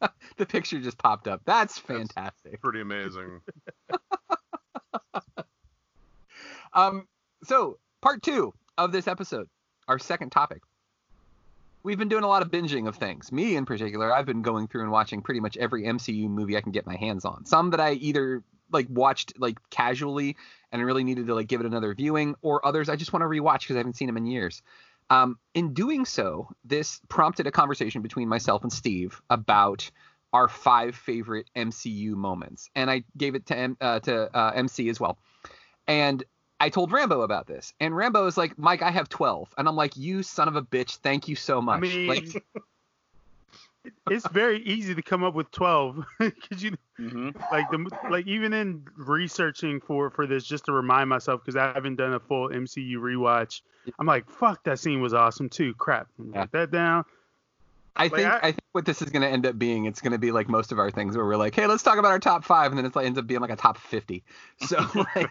[0.36, 1.42] the picture just popped up.
[1.44, 2.52] That's fantastic.
[2.52, 3.40] That's pretty amazing.
[6.72, 7.06] um,
[7.44, 9.48] so part two of this episode,
[9.86, 10.62] our second topic.
[11.84, 13.30] We've been doing a lot of binging of things.
[13.30, 16.62] Me in particular, I've been going through and watching pretty much every MCU movie I
[16.62, 17.44] can get my hands on.
[17.44, 18.42] Some that I either
[18.72, 20.36] like watched like casually
[20.72, 23.22] and I really needed to like give it another viewing, or others I just want
[23.22, 24.62] to rewatch because I haven't seen them in years.
[25.10, 29.90] Um, in doing so, this prompted a conversation between myself and Steve about
[30.32, 34.98] our five favorite MCU moments, and I gave it to uh, to uh, MC as
[34.98, 35.18] well.
[35.86, 36.24] And
[36.64, 39.76] I told Rambo about this, and Rambo is like, "Mike, I have 12," and I'm
[39.76, 40.96] like, "You son of a bitch!
[40.96, 42.24] Thank you so much." I mean, like,
[44.10, 47.28] it's very easy to come up with 12 because you mm-hmm.
[47.52, 51.70] like the like even in researching for for this just to remind myself because I
[51.70, 53.60] haven't done a full MCU rewatch.
[53.98, 55.74] I'm like, fuck, that scene was awesome too.
[55.74, 56.38] Crap, Yeah.
[56.38, 57.04] write that down.
[57.94, 60.00] I Like, think I- I, think what this is going to end up being, it's
[60.00, 62.10] going to be like most of our things where we're like, hey, let's talk about
[62.10, 64.24] our top five, and then it's like ends up being like a top fifty.
[64.66, 65.30] So like,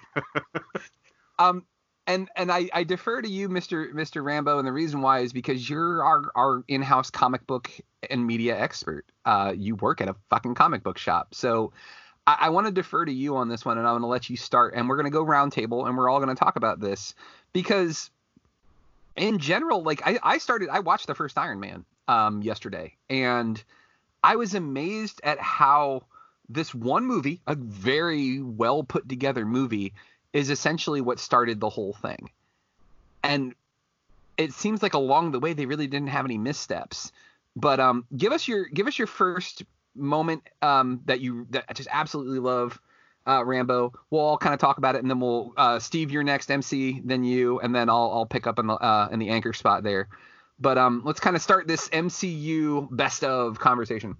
[1.39, 1.65] um,
[2.07, 5.33] and and I, I defer to you, Mister Mister Rambo, and the reason why is
[5.33, 7.71] because you're our our in-house comic book
[8.09, 9.05] and media expert.
[9.25, 11.71] Uh, you work at a fucking comic book shop, so.
[12.25, 14.29] I, I want to defer to you on this one, and I'm going to let
[14.29, 16.55] you start, and we're going to go round table, and we're all going to talk
[16.55, 17.13] about this
[17.51, 18.09] because
[19.17, 23.61] in general, like I, I started, I watched the first Iron Man um, yesterday, and
[24.23, 26.03] I was amazed at how
[26.47, 29.93] this one movie, a very well put together movie,
[30.33, 32.29] is essentially what started the whole thing.
[33.23, 33.55] And
[34.37, 37.11] it seems like along the way they really didn't have any missteps.
[37.55, 39.63] But um, give us your give us your first
[39.95, 42.79] moment um, that you that just absolutely love.
[43.25, 43.93] Uh, Rambo.
[44.09, 47.01] We'll all kind of talk about it, and then we'll uh, Steve, your next MC,
[47.05, 49.83] then you, and then I'll I'll pick up in the uh, in the anchor spot
[49.83, 50.09] there.
[50.59, 54.17] But um, let's kind of start this MCU best of conversation.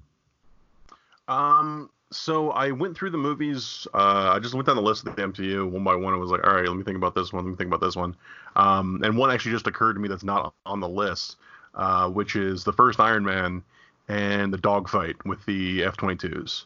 [1.28, 3.88] Um, so I went through the movies.
[3.94, 6.14] Uh, I just went down the list of the MCU one by one.
[6.14, 7.44] I was like, all right, let me think about this one.
[7.46, 8.16] Let me think about this one.
[8.56, 11.38] Um, and one actually just occurred to me that's not on the list,
[11.76, 13.64] uh, which is the first Iron Man
[14.08, 16.66] and the dogfight with the F-22s,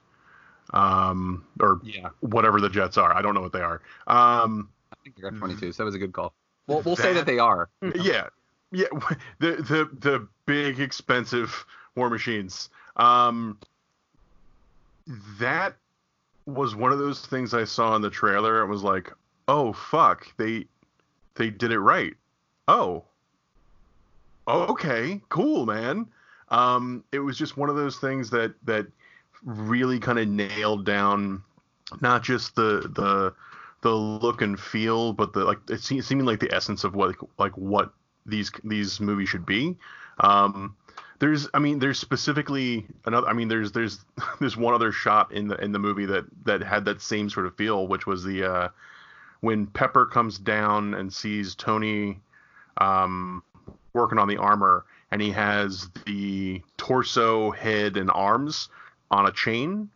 [0.73, 2.09] um, or Yeah.
[2.19, 3.15] whatever the jets are.
[3.15, 3.81] I don't know what they are.
[4.07, 6.33] Um, I think they're F-22, so that was a good call.
[6.67, 7.69] We'll we'll say that they are.
[7.95, 8.27] yeah,
[8.71, 8.87] yeah.
[9.39, 12.69] The the the big expensive war machines.
[12.97, 13.57] Um,
[15.39, 15.75] that
[16.45, 18.61] was one of those things I saw in the trailer.
[18.61, 19.11] It was like,
[19.47, 20.65] oh fuck, they
[21.35, 22.13] they did it right.
[22.67, 23.05] Oh,
[24.47, 26.07] okay, cool, man.
[26.49, 28.87] Um, it was just one of those things that that
[29.43, 31.43] really kind of nailed down
[32.01, 33.33] not just the the
[33.81, 37.15] the look and feel, but the like it seemed, seeming like the essence of what
[37.37, 37.93] like what
[38.25, 39.77] these these movies should be.
[40.19, 40.75] Um,
[41.19, 43.99] there's I mean there's specifically another I mean there's there's
[44.39, 47.45] there's one other shot in the in the movie that that had that same sort
[47.45, 48.69] of feel, which was the uh,
[49.41, 52.19] when Pepper comes down and sees Tony
[52.77, 53.43] um,
[53.93, 58.69] working on the armor, and he has the torso, head, and arms
[59.11, 59.89] on a chain,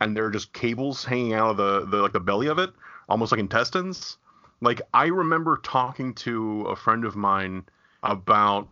[0.00, 2.70] and there are just cables hanging out of the, the like the belly of it,
[3.08, 4.18] almost like intestines.
[4.60, 7.64] Like I remember talking to a friend of mine
[8.02, 8.68] about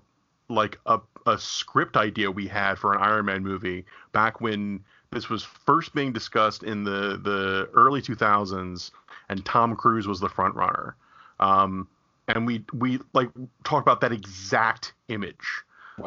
[0.48, 5.28] like a, a script idea we had for an Iron Man movie back when this
[5.28, 8.90] was first being discussed in the the early 2000s,
[9.28, 10.96] and Tom Cruise was the front runner.
[11.40, 11.88] Um,
[12.28, 13.30] and we we like
[13.64, 15.46] talked about that exact image.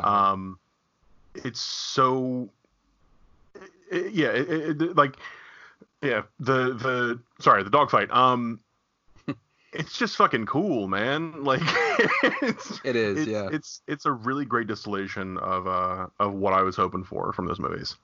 [0.04, 0.60] Um,
[1.36, 2.50] it's so
[3.92, 5.18] it- yeah, it, it, it- like
[6.02, 8.12] yeah, the the sorry, the dogfight.
[8.12, 8.60] Um,
[9.78, 11.34] it's just fucking cool, man.
[11.48, 11.62] Like
[12.42, 13.50] it's It is, it's, yeah.
[13.52, 17.46] It's it's a really great distillation of uh of what I was hoping for from
[17.46, 17.96] those movies.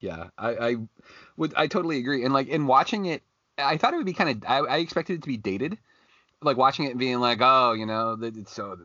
[0.00, 0.76] Yeah, I, I
[1.36, 2.24] would I totally agree.
[2.24, 3.22] And like in watching it,
[3.58, 5.78] I thought it would be kind of I, I expected it to be dated.
[6.40, 8.78] Like watching it and being like, oh, you know, that so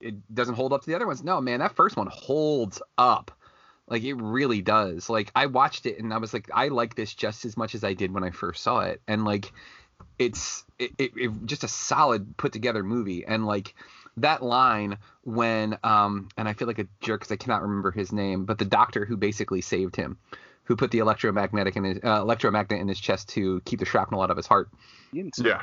[0.00, 1.22] it doesn't hold up to the other ones.
[1.22, 3.30] No, man, that first one holds up.
[3.88, 5.08] Like it really does.
[5.08, 7.84] Like I watched it and I was like, I like this just as much as
[7.84, 9.00] I did when I first saw it.
[9.06, 9.52] And like,
[10.18, 13.24] it's it, it, it just a solid put together movie.
[13.24, 13.74] And like
[14.18, 18.12] that line when um and I feel like a jerk because I cannot remember his
[18.12, 20.18] name, but the doctor who basically saved him
[20.66, 24.20] who put the electromagnetic in his uh, electromagnet in his chest to keep the shrapnel
[24.20, 24.68] out of his heart.
[25.46, 25.62] Yeah.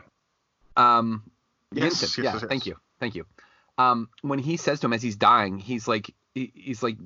[0.76, 1.24] Um.
[1.72, 2.34] Yes, Yinsen, yes, yeah.
[2.34, 2.78] yes, Thank you.
[3.00, 3.26] Thank you.
[3.78, 4.10] Um.
[4.22, 6.98] When he says to him as he's dying, he's like, he's like,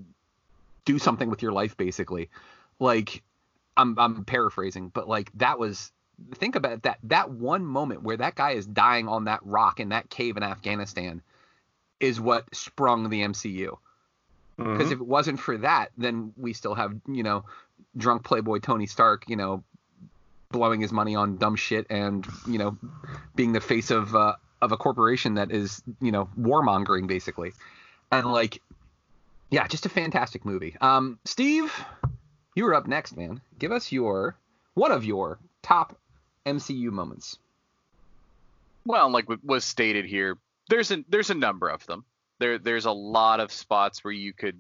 [0.86, 2.30] do something with your life, basically.
[2.80, 3.24] Like,
[3.76, 5.92] I'm I'm paraphrasing, but like that was.
[6.36, 7.00] Think about that.
[7.04, 10.44] That one moment where that guy is dying on that rock in that cave in
[10.44, 11.22] Afghanistan
[12.00, 13.78] is what sprung the MCU.
[14.58, 14.92] Because Mhm.
[14.92, 17.46] if it wasn't for that, then we still have, you know,
[17.96, 19.64] drunk playboy Tony Stark, you know,
[20.50, 22.78] blowing his money on dumb shit and, you know,
[23.36, 27.54] being the face of uh, of a corporation that is, you know, warmongering basically.
[28.12, 28.62] And like
[29.52, 30.76] yeah, just a fantastic movie.
[30.82, 31.72] Um Steve,
[32.56, 33.40] you were up next, man.
[33.60, 34.36] Give us your
[34.74, 36.00] one of your top
[36.48, 37.38] MCU moments.
[38.86, 40.38] Well, like was stated here,
[40.70, 42.06] there's a there's a number of them.
[42.40, 44.60] There there's a lot of spots where you could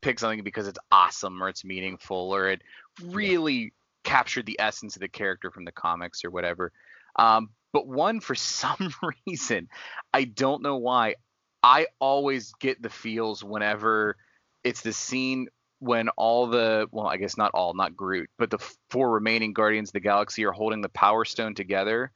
[0.00, 2.62] pick something because it's awesome or it's meaningful or it
[3.04, 6.72] really captured the essence of the character from the comics or whatever.
[7.16, 8.92] Um, but one for some
[9.26, 9.68] reason,
[10.12, 11.16] I don't know why,
[11.62, 14.16] I always get the feels whenever
[14.64, 15.48] it's the scene
[15.80, 18.58] when all the well, I guess not all, not Groot, but the
[18.90, 22.12] four remaining Guardians of the Galaxy are holding the Power Stone together,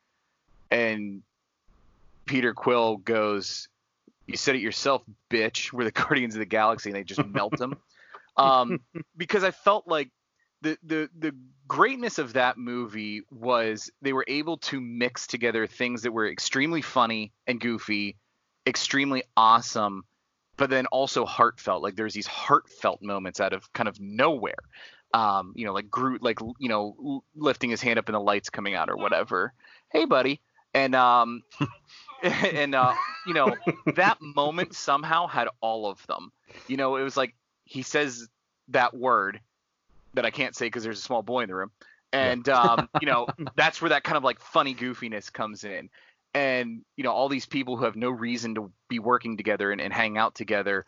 [0.71, 1.23] and
[2.27, 3.69] Peter Quill goes,
[4.27, 7.59] "You said it yourself, bitch." We're the Guardians of the Galaxy, and they just melt
[7.59, 7.77] them
[8.37, 8.81] Um,
[9.17, 10.11] because I felt like
[10.61, 11.35] the the the
[11.67, 16.83] greatness of that movie was they were able to mix together things that were extremely
[16.83, 18.17] funny and goofy,
[18.67, 20.05] extremely awesome,
[20.57, 21.83] but then also heartfelt.
[21.83, 24.55] Like there's these heartfelt moments out of kind of nowhere.
[25.13, 28.51] Um, you know, like Groot, like you know, lifting his hand up and the lights
[28.51, 29.53] coming out or whatever.
[29.91, 30.41] Hey, buddy.
[30.73, 31.43] And um,
[32.23, 32.95] and uh,
[33.27, 33.57] you know,
[33.95, 36.33] that moment somehow had all of them.
[36.67, 38.29] You know, it was like he says
[38.69, 39.41] that word
[40.15, 41.71] that I can't say because there's a small boy in the room,
[42.13, 45.91] and um, you know, that's where that kind of like funny goofiness comes in.
[46.35, 49.81] And you know, all these people who have no reason to be working together and,
[49.81, 50.85] and hang out together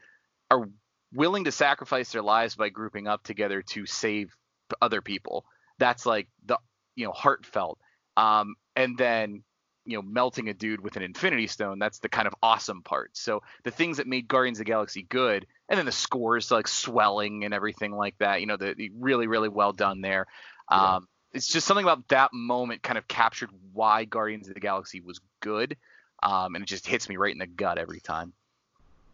[0.51, 0.69] are
[1.13, 4.35] willing to sacrifice their lives by grouping up together to save
[4.83, 5.45] other people.
[5.79, 6.59] That's like the
[6.97, 7.79] you know heartfelt.
[8.17, 9.43] Um, and then
[9.87, 13.17] you know melting a dude with an infinity stone that's the kind of awesome part
[13.17, 16.67] so the things that made guardians of the galaxy good and then the scores like
[16.67, 20.27] swelling and everything like that you know the, the really really well done there
[20.73, 25.01] um it's just something about that moment kind of captured why guardians of the galaxy
[25.01, 25.77] was good
[26.23, 28.33] um and it just hits me right in the gut every time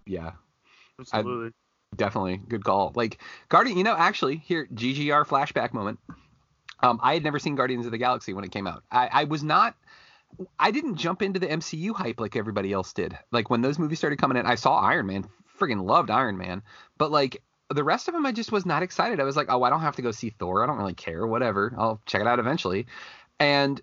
[0.07, 0.33] Yeah.
[0.99, 1.53] Absolutely.
[1.97, 2.93] Definitely good call.
[2.95, 5.99] Like Guardian, you know, actually here GGR flashback moment.
[6.83, 8.83] Um, I had never seen Guardians of the Galaxy when it came out.
[8.91, 9.77] I, I was not.
[10.59, 13.17] I didn't jump into the MCU hype like everybody else did.
[13.31, 15.29] Like when those movies started coming in, I saw Iron Man.
[15.61, 16.63] Friggin' loved Iron Man.
[16.99, 19.21] But like the rest of them, I just was not excited.
[19.21, 20.63] I was like, oh, I don't have to go see Thor.
[20.63, 21.27] I don't really care.
[21.27, 21.75] Whatever.
[21.77, 22.87] I'll check it out eventually.
[23.39, 23.81] And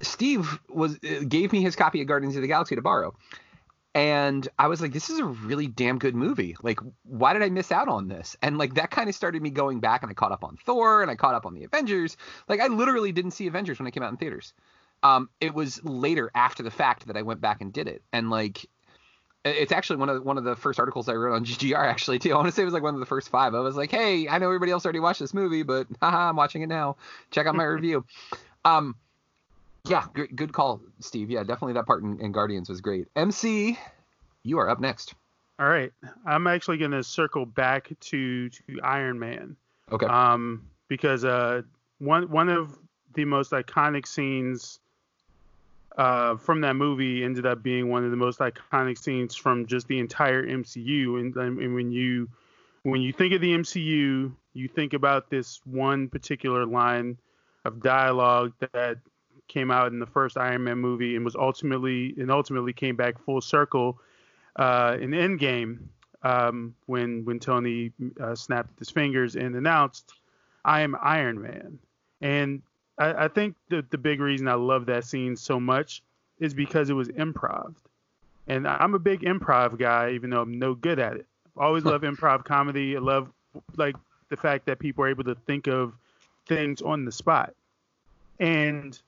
[0.00, 3.14] Steve was gave me his copy of Guardians of the Galaxy to borrow
[3.94, 6.56] and I was like, this is a really damn good movie.
[6.62, 8.36] Like, why did I miss out on this?
[8.42, 11.00] And like that kind of started me going back, and I caught up on Thor,
[11.00, 12.16] and I caught up on the Avengers.
[12.48, 14.52] Like, I literally didn't see Avengers when it came out in theaters.
[15.04, 18.30] Um, it was later after the fact that I went back and did it, and
[18.30, 18.66] like.
[19.44, 22.18] It's actually one of the, one of the first articles I wrote on GGR actually
[22.18, 22.32] too.
[22.32, 23.54] I want to say it was like one of the first five.
[23.54, 26.36] I was like, "Hey, I know everybody else already watched this movie, but haha, I'm
[26.36, 26.96] watching it now.
[27.30, 28.04] Check out my review."
[28.64, 28.96] Um,
[29.86, 31.30] yeah, good, good call, Steve.
[31.30, 33.08] Yeah, definitely that part in, in Guardians was great.
[33.16, 33.78] MC,
[34.42, 35.14] you are up next.
[35.58, 35.92] All right,
[36.26, 39.56] I'm actually going to circle back to to Iron Man.
[39.92, 40.06] Okay.
[40.06, 41.62] Um, because uh,
[41.98, 42.78] one one of
[43.14, 44.80] the most iconic scenes
[45.96, 49.86] uh, from that movie ended up being one of the most iconic scenes from just
[49.86, 51.20] the entire MCU.
[51.20, 52.28] And, and when you
[52.82, 57.16] when you think of the MCU, you think about this one particular line
[57.64, 58.98] of dialogue that
[59.48, 63.18] came out in the first Iron Man movie and was ultimately and ultimately came back
[63.18, 63.98] full circle
[64.56, 65.78] uh, in Endgame
[66.22, 70.14] um, when when Tony uh, snapped his fingers and announced,
[70.64, 71.78] "I am Iron Man."
[72.20, 72.62] And
[72.98, 76.02] I, I think the the big reason I love that scene so much
[76.38, 77.74] is because it was improv.
[78.46, 81.26] And I'm a big improv guy, even though I'm no good at it.
[81.58, 82.96] I Always love improv comedy.
[82.96, 83.30] I love
[83.76, 83.96] like
[84.28, 85.94] the fact that people are able to think of
[86.46, 87.54] things on the spot.
[88.38, 88.98] And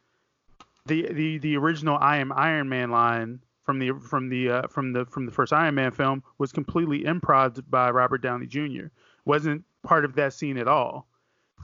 [0.87, 4.93] the the the original I am Iron Man line from the from the uh, from
[4.93, 8.87] the from the first Iron Man film was completely improv by Robert Downey Jr.
[9.25, 11.07] wasn't part of that scene at all.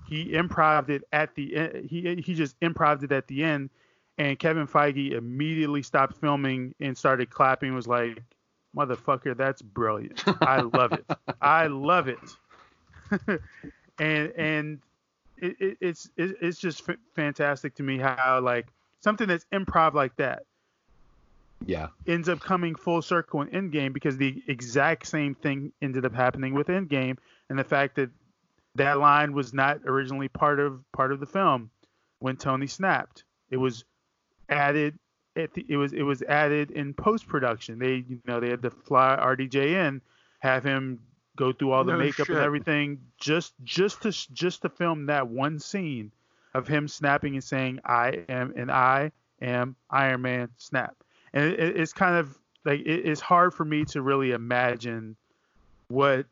[0.09, 1.89] He improved it at the end.
[1.89, 3.71] He he just improved it at the end,
[4.19, 7.75] and Kevin Feige immediately stopped filming and started clapping.
[7.75, 8.23] Was like,
[8.77, 10.23] "Motherfucker, that's brilliant!
[10.43, 11.05] I love it!
[11.41, 12.19] I love it!"
[13.99, 14.79] and and
[15.39, 18.69] it, it, it's it, it's just f- fantastic to me how like
[19.01, 20.45] something that's improv like that
[21.67, 26.15] yeah ends up coming full circle in Endgame because the exact same thing ended up
[26.15, 28.11] happening with Endgame and the fact that
[28.77, 31.71] that line was not originally part of part of the film
[32.21, 33.25] when Tony snapped.
[33.51, 33.85] It was
[34.49, 34.99] added
[35.37, 37.79] at the, it was it was added in post production.
[37.79, 39.55] They you know they had to fly RDJ
[39.87, 40.01] in,
[40.41, 41.01] have him
[41.37, 42.37] go through all the No makeup shit.
[42.37, 46.13] and everything just just to just to film that one scene
[46.55, 50.95] of him snapping and saying I am and I am Iron Man snap.
[51.33, 55.17] And it- it's kind of like it, it's hard for me to really imagine
[55.89, 56.27] what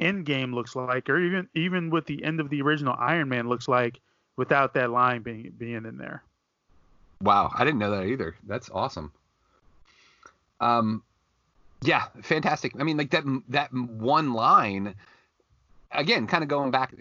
[0.00, 3.68] Endgame looks like, or even even what the end of the original Iron Man looks
[3.68, 4.00] like
[4.36, 6.22] without that line being being in there.
[7.20, 8.36] Wow, I didn't know that either.
[8.46, 9.12] That's awesome.
[10.60, 11.02] Um,
[11.82, 12.72] yeah, fantastic.
[12.78, 14.94] I mean, like that that one line,
[15.92, 16.94] again, kind of going back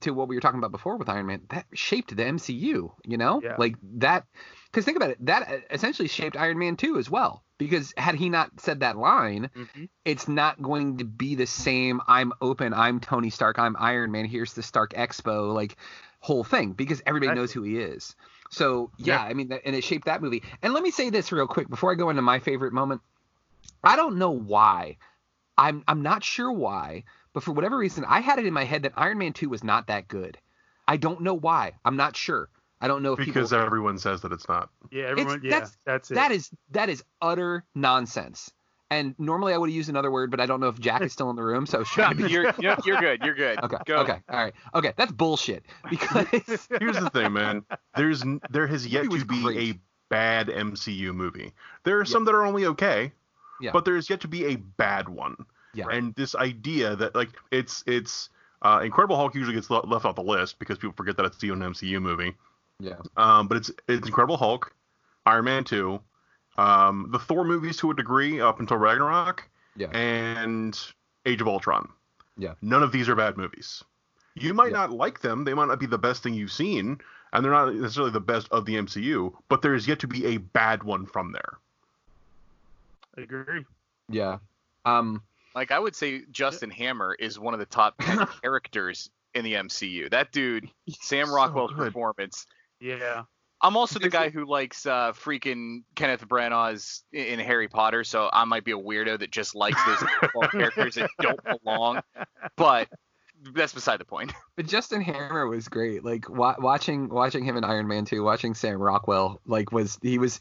[0.00, 2.92] to what we were talking about before with Iron Man, that shaped the MCU.
[3.04, 3.56] You know, Yeah.
[3.58, 4.24] like that.
[4.66, 7.42] Because think about it, that uh, essentially shaped Iron Man 2 as well.
[7.56, 9.84] Because had he not said that line, mm-hmm.
[10.04, 12.00] it's not going to be the same.
[12.06, 12.72] I'm open.
[12.72, 13.58] I'm Tony Stark.
[13.58, 14.26] I'm Iron Man.
[14.26, 15.52] Here's the Stark Expo.
[15.52, 15.76] Like
[16.20, 18.14] whole thing because everybody knows who he is.
[18.50, 20.42] So yeah, I mean, and it shaped that movie.
[20.62, 23.02] And let me say this real quick before I go into my favorite moment.
[23.84, 24.96] I don't know why.
[25.56, 28.82] I'm I'm not sure why, but for whatever reason, I had it in my head
[28.82, 30.38] that Iron Man 2 was not that good.
[30.86, 31.72] I don't know why.
[31.84, 32.48] I'm not sure.
[32.80, 34.70] I don't know if because people everyone says that it's not.
[34.90, 35.40] Yeah, It's- everyone.
[35.42, 36.14] yeah, that's that's it.
[36.14, 38.50] that is that is utter nonsense.
[38.90, 41.12] And normally I would have used another word, but I don't know if Jack is
[41.12, 41.66] still in the room.
[41.66, 43.20] So should I be- you're, you're you're good.
[43.22, 43.58] You're good.
[43.62, 43.76] Okay.
[43.84, 43.96] Go.
[43.98, 44.18] Okay.
[44.30, 44.54] All right.
[44.74, 44.92] Okay.
[44.96, 45.64] That's bullshit.
[45.90, 46.26] Because
[46.80, 47.64] Here's the thing, man.
[47.96, 49.76] There's there has yet to be great.
[49.76, 51.52] a bad MCU movie.
[51.84, 53.12] There are some that are only okay,
[53.60, 53.72] Yeah.
[53.72, 55.36] but there's yet to be a bad one.
[55.78, 55.86] Yeah.
[55.96, 58.30] And this idea that like it's it's
[58.62, 61.36] uh, Incredible Hulk usually gets le- left off the list because people forget that it's
[61.36, 62.34] still an MCU movie.
[62.80, 62.96] yeah.
[63.16, 64.74] Um, but it's it's Incredible Hulk,
[65.26, 66.00] Iron Man two,
[66.56, 69.88] um, the Thor movies to a degree up until Ragnarok, Yeah.
[69.96, 70.76] and
[71.26, 71.88] Age of Ultron.
[72.36, 72.54] Yeah.
[72.62, 73.84] None of these are bad movies.
[74.34, 75.44] You might not like them.
[75.44, 76.98] They might not be the best thing you've seen,
[77.32, 79.32] and they're not necessarily the best of the MCU.
[79.48, 81.58] But there is yet to be a bad one from there.
[83.16, 83.64] I agree.
[84.08, 84.38] Yeah.
[84.84, 85.22] Um.
[85.58, 87.98] Like I would say Justin Hammer is one of the top
[88.42, 90.08] characters in the MCU.
[90.08, 91.86] That dude, Sam Rockwell's good.
[91.86, 92.46] performance.
[92.80, 93.24] Yeah.
[93.60, 98.30] I'm also the guy who likes uh, freaking Kenneth Branagh's in in Harry Potter, so
[98.32, 102.00] I might be a weirdo that just likes those characters that don't belong.
[102.54, 102.88] But
[103.52, 104.32] that's beside the point.
[104.54, 106.04] But Justin Hammer was great.
[106.04, 110.18] Like wa- watching watching him in Iron Man 2, watching Sam Rockwell, like was he
[110.18, 110.38] was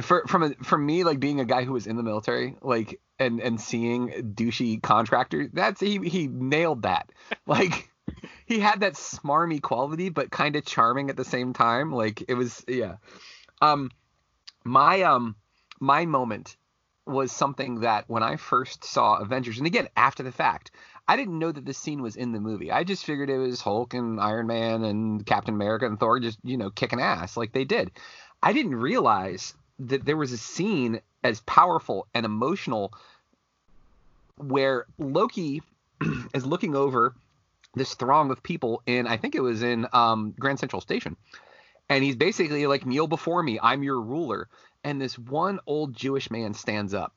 [0.00, 3.00] for from a, from me like being a guy who was in the military, like
[3.18, 5.50] and and seeing douchey contractors.
[5.52, 7.10] That's he he nailed that.
[7.46, 7.90] Like
[8.46, 11.92] he had that smarmy quality, but kind of charming at the same time.
[11.92, 12.96] Like it was yeah.
[13.60, 13.90] Um,
[14.64, 15.36] my um
[15.80, 16.56] my moment
[17.06, 20.70] was something that when I first saw Avengers, and again after the fact,
[21.06, 22.72] I didn't know that this scene was in the movie.
[22.72, 26.38] I just figured it was Hulk and Iron Man and Captain America and Thor just
[26.42, 27.90] you know kicking ass like they did.
[28.42, 32.92] I didn't realize that there was a scene as powerful and emotional
[34.36, 35.62] where Loki
[36.34, 37.14] is looking over
[37.74, 41.16] this throng of people in I think it was in um, Grand Central Station,
[41.88, 44.48] and he's basically like kneel before me, I'm your ruler.
[44.84, 47.14] And this one old Jewish man stands up,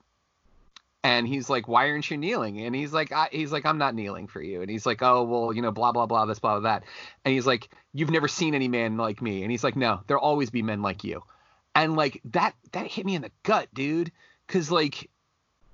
[1.04, 3.94] and he's like, "Why aren't you kneeling?" And he's like, I, "He's like, I'm not
[3.94, 6.60] kneeling for you." And he's like, "Oh well, you know, blah blah blah, this blah
[6.60, 6.84] blah that."
[7.26, 10.24] And he's like, "You've never seen any man like me." And he's like, "No, there'll
[10.24, 11.24] always be men like you."
[11.78, 14.12] And like that that hit me in the gut, dude,
[14.48, 15.12] because like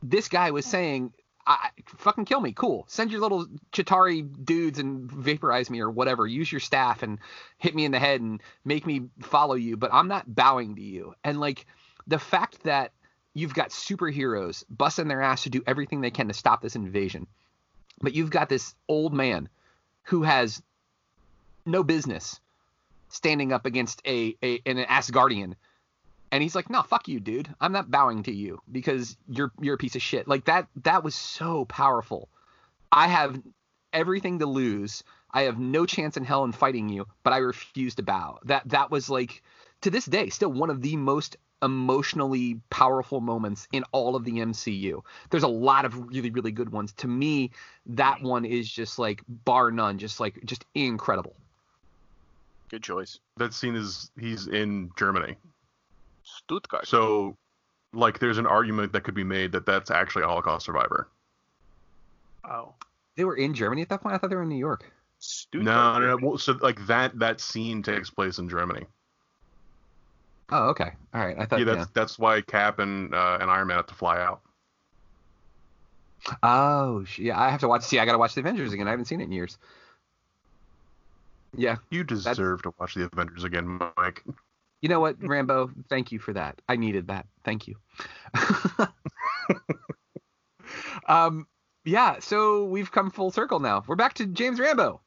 [0.03, 1.13] this guy was saying
[1.47, 2.51] I, fucking kill me.
[2.51, 2.83] Cool.
[2.89, 6.27] Send your little Chitauri dudes and vaporize me or whatever.
[6.27, 7.19] Use your staff and
[7.57, 10.81] hit me in the head and make me follow you, but I'm not bowing to
[10.81, 11.15] you.
[11.23, 11.65] And like
[12.05, 12.91] the fact that
[13.33, 17.27] you've got superheroes busting their ass to do everything they can to stop this invasion,
[18.01, 19.47] but you've got this old man
[20.03, 20.61] who has
[21.65, 22.41] no business
[23.07, 25.55] standing up against a, a an Asgardian
[26.33, 27.53] and he's like, "No, fuck you, dude.
[27.61, 31.03] I'm not bowing to you because you're you're a piece of shit." Like that that
[31.03, 32.27] was so powerful.
[32.91, 33.39] I have
[33.93, 35.03] everything to lose.
[35.29, 38.39] I have no chance in hell in fighting you, but I refuse to bow.
[38.45, 39.43] That that was like
[39.81, 44.39] to this day still one of the most emotionally powerful moments in all of the
[44.39, 45.03] MCU.
[45.29, 46.93] There's a lot of really really good ones.
[46.93, 47.51] To me,
[47.85, 51.35] that one is just like bar none, just like just incredible.
[52.69, 53.19] Good choice.
[53.37, 55.35] That scene is he's in Germany.
[56.23, 56.87] Stuttgart.
[56.87, 57.37] So,
[57.93, 61.09] like, there's an argument that could be made that that's actually a Holocaust survivor.
[62.43, 62.73] Oh.
[63.15, 64.15] They were in Germany at that point.
[64.15, 64.91] I thought they were in New York.
[65.53, 66.17] No, no, no.
[66.21, 68.85] Well, so like that that scene takes place in Germany.
[70.49, 70.91] Oh, okay.
[71.13, 71.37] All right.
[71.39, 71.85] I thought yeah, that's yeah.
[71.93, 74.41] that's why Cap and uh, and Iron Man have to fly out.
[76.41, 77.39] Oh, yeah.
[77.39, 77.83] I have to watch.
[77.83, 78.87] See, I got to watch the Avengers again.
[78.87, 79.57] I haven't seen it in years.
[81.55, 81.77] Yeah.
[81.89, 84.23] You deserve to watch the Avengers again, Mike.
[84.83, 85.71] You know what, Rambo?
[85.87, 86.61] Thank you for that.
[86.67, 87.25] I needed that.
[87.45, 87.75] Thank you.
[91.07, 91.47] um,
[91.85, 92.19] yeah.
[92.19, 93.85] So we've come full circle now.
[93.87, 94.99] We're back to James Rambo.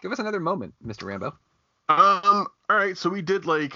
[0.00, 1.04] Give us another moment, Mr.
[1.04, 1.36] Rambo.
[1.90, 2.46] Um.
[2.70, 2.96] All right.
[2.96, 3.74] So we did like.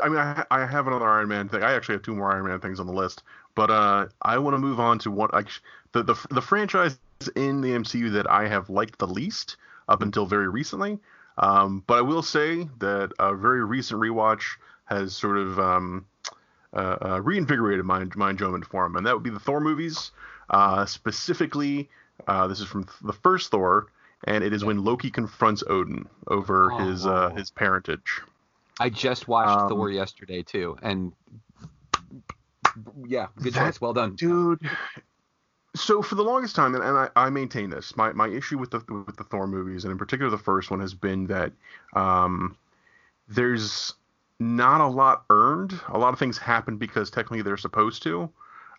[0.00, 1.64] I mean, I, I have another Iron Man thing.
[1.64, 3.24] I actually have two more Iron Man things on the list,
[3.56, 5.48] but uh, I want to move on to what like
[5.90, 7.00] the the the franchise
[7.34, 9.56] in the MCU that I have liked the least
[9.88, 11.00] up until very recently.
[11.38, 14.42] Um, but I will say that a very recent rewatch
[14.84, 16.04] has sort of um,
[16.74, 20.10] uh, uh, reinvigorated my my enjoyment for him, and that would be the Thor movies.
[20.50, 21.88] Uh, specifically,
[22.26, 23.86] uh, this is from the first Thor,
[24.24, 28.20] and it is when Loki confronts Odin over Oh, his uh, his parentage.
[28.80, 31.12] I just watched Um, Thor yesterday too, and
[33.06, 33.80] yeah, good That- choice.
[33.80, 34.60] Well done, dude.
[35.74, 38.82] So for the longest time, and, I, I maintain this, my, my issue with the
[39.06, 41.52] with the Thor movies, and in particular the first one, has been that
[41.94, 42.56] um,
[43.28, 43.94] there's
[44.38, 45.78] not a lot earned.
[45.88, 48.28] A lot of things happen because technically they're supposed to.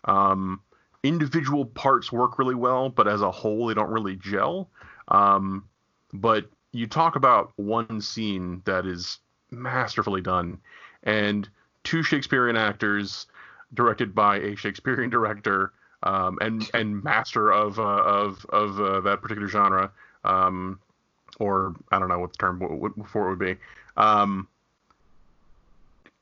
[0.04, 0.60] Um,
[1.02, 4.68] individual parts work really well, but as a whole, they don't really gel.
[5.08, 5.64] Um,
[6.12, 9.18] but you talk about one scene that is
[9.50, 10.60] masterfully done,
[11.02, 11.48] and
[11.82, 13.26] two Shakespearean actors,
[13.72, 15.72] directed by a Shakespearean director,
[16.04, 19.90] um, and and master of uh, of of uh, that particular genre,
[20.22, 20.78] um,
[21.38, 23.56] or I don't know what the term w- for it would be.
[23.96, 24.46] Um,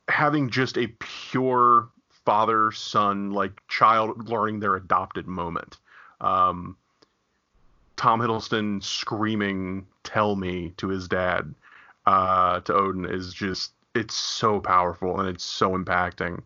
[0.09, 1.89] having just a pure
[2.24, 5.78] father son like child learning their adopted moment.
[6.20, 6.76] Um,
[7.97, 11.55] Tom Hiddleston screaming "Tell me" to his dad,
[12.07, 16.43] uh, to Odin is just it's so powerful and it's so impacting.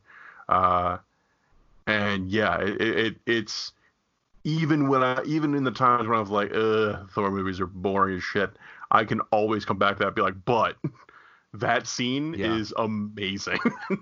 [0.49, 0.99] Uh,
[1.87, 3.73] and yeah, it, it it's
[4.45, 7.67] even when I even in the times when I was like, "Ugh, Thor movies are
[7.67, 8.51] boring as shit,"
[8.91, 10.77] I can always come back to that and be like, "But
[11.55, 12.57] that scene Yeah.
[12.57, 13.61] is amazing."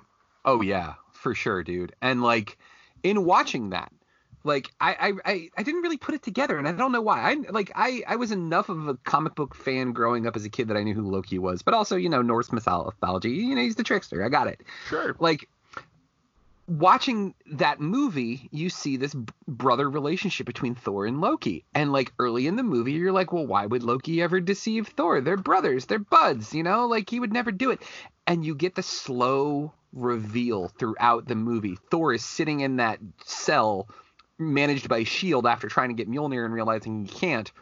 [0.46, 1.94] Oh yeah, for sure, dude.
[2.02, 2.58] And like
[3.02, 3.90] in watching that,
[4.44, 4.92] like I,
[5.24, 7.30] I I I didn't really put it together, and I don't know why.
[7.30, 10.50] I like I I was enough of a comic book fan growing up as a
[10.50, 13.30] kid that I knew who Loki was, but also you know Norse mythology.
[13.30, 14.22] You know he's the trickster.
[14.22, 14.60] I got it.
[14.86, 15.16] Sure.
[15.18, 15.48] Like
[16.66, 19.14] watching that movie, you see this
[19.46, 21.64] brother relationship between Thor and Loki.
[21.74, 25.20] And like early in the movie, you're like, well, why would Loki ever deceive Thor?
[25.20, 26.86] They're brothers, they're buds, you know?
[26.86, 27.82] Like he would never do it.
[28.26, 31.78] And you get the slow reveal throughout the movie.
[31.90, 33.88] Thor is sitting in that cell
[34.38, 37.52] managed by Shield after trying to get Mjolnir and realizing he can't.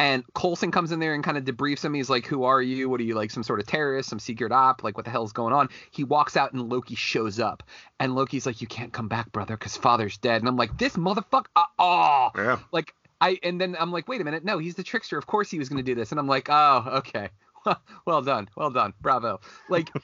[0.00, 1.92] And Coulson comes in there and kind of debriefs him.
[1.92, 2.88] He's like, "Who are you?
[2.88, 3.30] What are you like?
[3.30, 4.08] Some sort of terrorist?
[4.08, 4.82] Some secret op?
[4.82, 7.62] Like, what the hell's going on?" He walks out and Loki shows up,
[7.98, 10.96] and Loki's like, "You can't come back, brother, because father's dead." And I'm like, "This
[10.96, 12.58] motherfucker!" Uh, oh, yeah.
[12.72, 15.18] Like I, and then I'm like, "Wait a minute, no, he's the trickster.
[15.18, 17.28] Of course he was going to do this." And I'm like, "Oh, okay,
[18.06, 19.90] well done, well done, bravo." Like.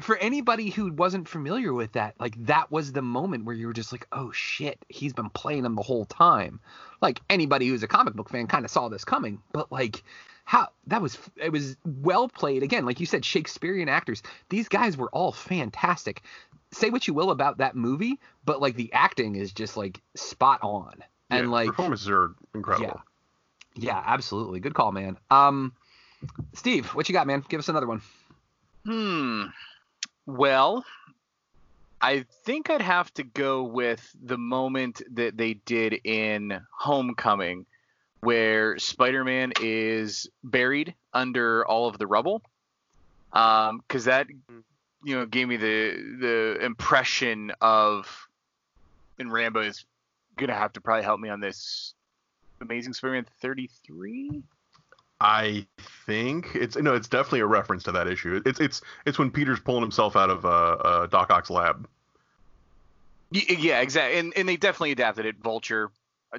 [0.00, 3.72] for anybody who wasn't familiar with that, like that was the moment where you were
[3.72, 6.60] just like, oh shit, he's been playing him the whole time.
[7.00, 10.02] Like anybody who's a comic book fan kind of saw this coming, but like
[10.44, 14.22] how that was it was well played again, like you said, Shakespearean actors.
[14.48, 16.22] These guys were all fantastic.
[16.72, 20.58] Say what you will about that movie, but like the acting is just like spot
[20.62, 21.04] on.
[21.30, 22.88] And Yeah, like performances are incredible.
[22.88, 23.00] Yeah.
[23.76, 24.60] Yeah, absolutely.
[24.60, 25.18] Good call, man.
[25.30, 25.72] Um
[26.54, 27.44] Steve, what you got, man?
[27.48, 28.02] Give us another one.
[28.84, 29.44] Hmm.
[30.26, 30.84] Well,
[32.00, 37.66] I think I'd have to go with the moment that they did in Homecoming,
[38.20, 42.42] where Spider-Man is buried under all of the rubble.
[43.32, 44.28] Um, because that,
[45.02, 48.28] you know, gave me the the impression of,
[49.18, 49.84] and Rambo is
[50.36, 51.94] gonna have to probably help me on this.
[52.60, 54.42] Amazing Spider-Man 33.
[55.24, 55.66] I
[56.04, 58.42] think it's no, it's definitely a reference to that issue.
[58.44, 61.88] It's it's it's when Peter's pulling himself out of uh, uh Doc Ock's lab.
[63.30, 64.18] Yeah, exactly.
[64.18, 65.36] And and they definitely adapted it.
[65.38, 65.90] Vulture,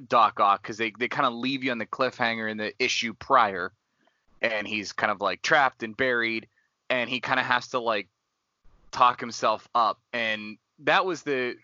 [0.08, 3.16] Doc Ock because they they kind of leave you on the cliffhanger in the issue
[3.16, 3.72] prior,
[4.44, 6.48] and he's kind of like trapped and buried,
[6.92, 8.08] and he kind of has to like
[8.92, 11.56] talk himself up, and that was the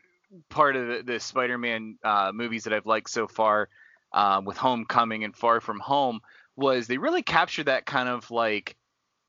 [0.50, 3.70] part of the, the Spider-Man uh, movies that I've liked so far,
[4.12, 6.20] um, with Homecoming and Far From Home,
[6.56, 8.76] was they really captured that kind of like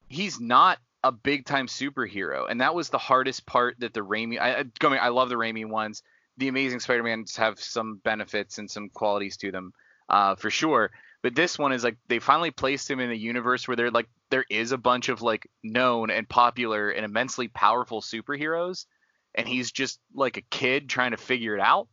[0.08, 4.38] he's not a big time superhero, and that was the hardest part that the Raimi.
[4.38, 6.02] I, I, I love the Raimi ones.
[6.38, 9.72] The Amazing Spider-Mans have some benefits and some qualities to them,
[10.08, 10.90] uh, for sure.
[11.22, 14.08] But this one is like they finally placed him in a universe where there like
[14.30, 18.86] there is a bunch of like known and popular and immensely powerful superheroes,
[19.34, 21.88] and he's just like a kid trying to figure it out.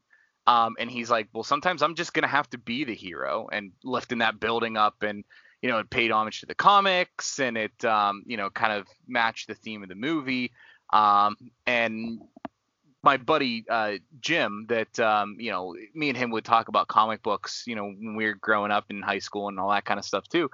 [0.50, 3.72] Um, and he's like, well, sometimes I'm just gonna have to be the hero and
[3.84, 5.24] lifting that building up and
[5.62, 8.88] you know, it paid homage to the comics and it, um, you know, kind of
[9.08, 10.52] matched the theme of the movie.
[10.91, 11.36] Um,
[11.68, 12.22] and
[13.04, 17.22] my buddy uh, Jim, that um, you know, me and him would talk about comic
[17.24, 20.00] books, you know, when we were growing up in high school and all that kind
[20.00, 20.50] of stuff too.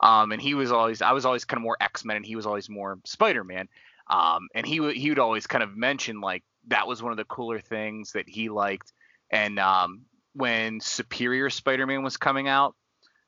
[0.00, 2.36] Um, and he was always, I was always kind of more X Men, and he
[2.36, 3.68] was always more Spider Man.
[4.08, 7.18] Um, and he would he would always kind of mention like that was one of
[7.18, 8.92] the cooler things that he liked.
[9.30, 10.02] And um,
[10.34, 12.74] when Superior Spider Man was coming out,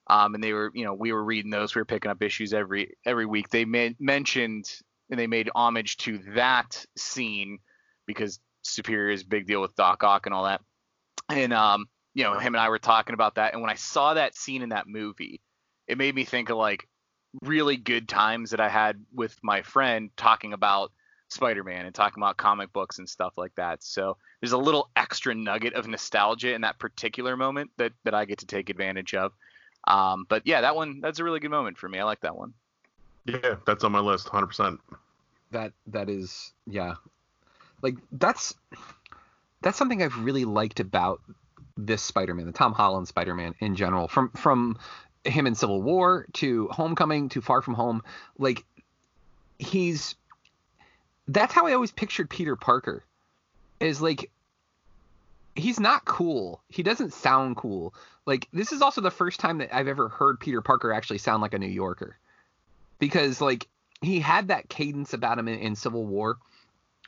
[0.09, 1.74] um, and they were, you know, we were reading those.
[1.74, 3.48] We were picking up issues every every week.
[3.48, 4.64] They mentioned
[5.11, 7.59] and they made homage to that scene
[8.07, 10.62] because Superior is a big deal with Doc Ock and all that.
[11.28, 13.53] And um, you know, him and I were talking about that.
[13.53, 15.40] And when I saw that scene in that movie,
[15.86, 16.88] it made me think of like
[17.42, 20.92] really good times that I had with my friend talking about
[21.33, 23.83] Spider-Man and talking about comic books and stuff like that.
[23.83, 28.24] So there's a little extra nugget of nostalgia in that particular moment that that I
[28.24, 29.33] get to take advantage of.
[29.87, 31.99] Um, but yeah, that one that's a really good moment for me.
[31.99, 32.53] I like that one.
[33.24, 34.78] Yeah, that's on my list, 100%.
[35.53, 36.95] That that is yeah.
[37.83, 38.55] Like that's
[39.62, 41.20] that's something I've really liked about
[41.76, 44.09] this Spider-Man, the Tom Holland Spider-Man in general.
[44.09, 44.78] From from
[45.24, 48.03] him in Civil War to Homecoming to Far From Home,
[48.39, 48.64] like
[49.59, 50.14] he's
[51.33, 53.05] that's how I always pictured Peter Parker.
[53.78, 54.31] Is like
[55.55, 56.61] he's not cool.
[56.68, 57.95] He doesn't sound cool.
[58.26, 61.43] Like this is also the first time that I've ever heard Peter Parker actually sound
[61.43, 62.16] like a New Yorker.
[62.99, 63.66] Because like
[64.03, 66.39] he had that cadence about him in, in Civil War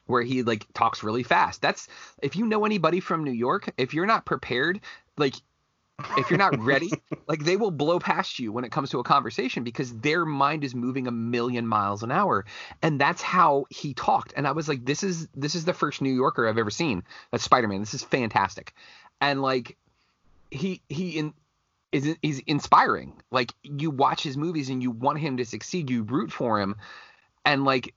[0.06, 1.60] where he like talks really fast.
[1.60, 1.88] That's
[2.22, 4.80] if you know anybody from New York, if you're not prepared,
[5.16, 5.34] like
[6.16, 6.90] if you're not ready,
[7.28, 10.64] like they will blow past you when it comes to a conversation because their mind
[10.64, 12.44] is moving a million miles an hour.
[12.82, 14.32] And that's how he talked.
[14.36, 17.04] And I was like, this is this is the first New Yorker I've ever seen.
[17.30, 17.80] That's Spider-Man.
[17.80, 18.74] This is fantastic.
[19.20, 19.76] And like
[20.50, 21.34] he he in
[21.92, 23.20] is he's inspiring.
[23.30, 26.76] Like you watch his movies and you want him to succeed, you root for him.
[27.44, 27.94] And like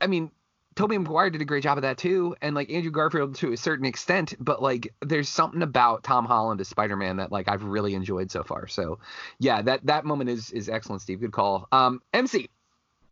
[0.00, 0.30] I mean,
[0.76, 3.56] Tobey Maguire did a great job of that too, and like Andrew Garfield to a
[3.56, 4.34] certain extent.
[4.38, 8.44] But like, there's something about Tom Holland as Spider-Man that like I've really enjoyed so
[8.44, 8.68] far.
[8.68, 8.98] So,
[9.38, 11.20] yeah, that that moment is is excellent, Steve.
[11.20, 11.66] Good call.
[11.72, 12.48] Um, MC,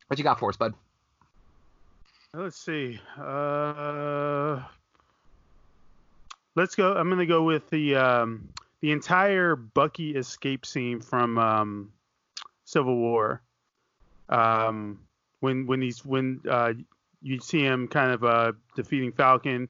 [0.07, 0.75] what you got for us, bud?
[2.33, 3.01] Let's see.
[3.19, 4.63] Uh,
[6.55, 6.95] let's go.
[6.95, 8.49] I'm gonna go with the um,
[8.81, 11.93] the entire Bucky escape scene from um,
[12.65, 13.43] Civil War.
[14.29, 15.01] Um,
[15.41, 16.75] when when he's when uh,
[17.21, 19.69] you see him kind of uh, defeating Falcon.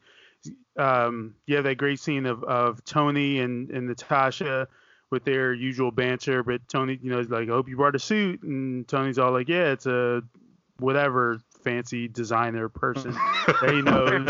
[0.77, 4.69] Um, you have that great scene of, of Tony and, and Natasha
[5.11, 7.99] with their usual banter, but Tony, you know, is like, I hope you brought a
[7.99, 8.43] suit.
[8.43, 10.23] And Tony's all like, yeah, it's a
[10.79, 13.13] whatever fancy designer person
[13.47, 14.29] that he knows.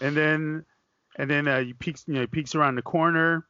[0.00, 0.64] and then,
[1.16, 3.46] and then uh, he peeks, you know, he peeks around the corner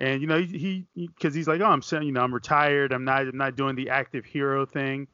[0.00, 2.92] and, you know, he, because he, he's like, oh, I'm, saying you know, I'm retired.
[2.92, 5.06] I'm not, I'm not doing the active hero thing.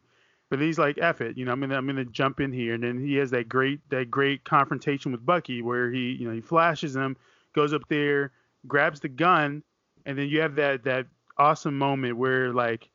[0.48, 1.52] But he's like, "F it," you know.
[1.52, 4.44] I'm gonna I'm gonna jump in here, and then he has that great that great
[4.44, 7.16] confrontation with Bucky where he you know he flashes him,
[7.52, 8.32] goes up there,
[8.68, 9.62] grabs the gun,
[10.04, 12.88] and then you have that that awesome moment where like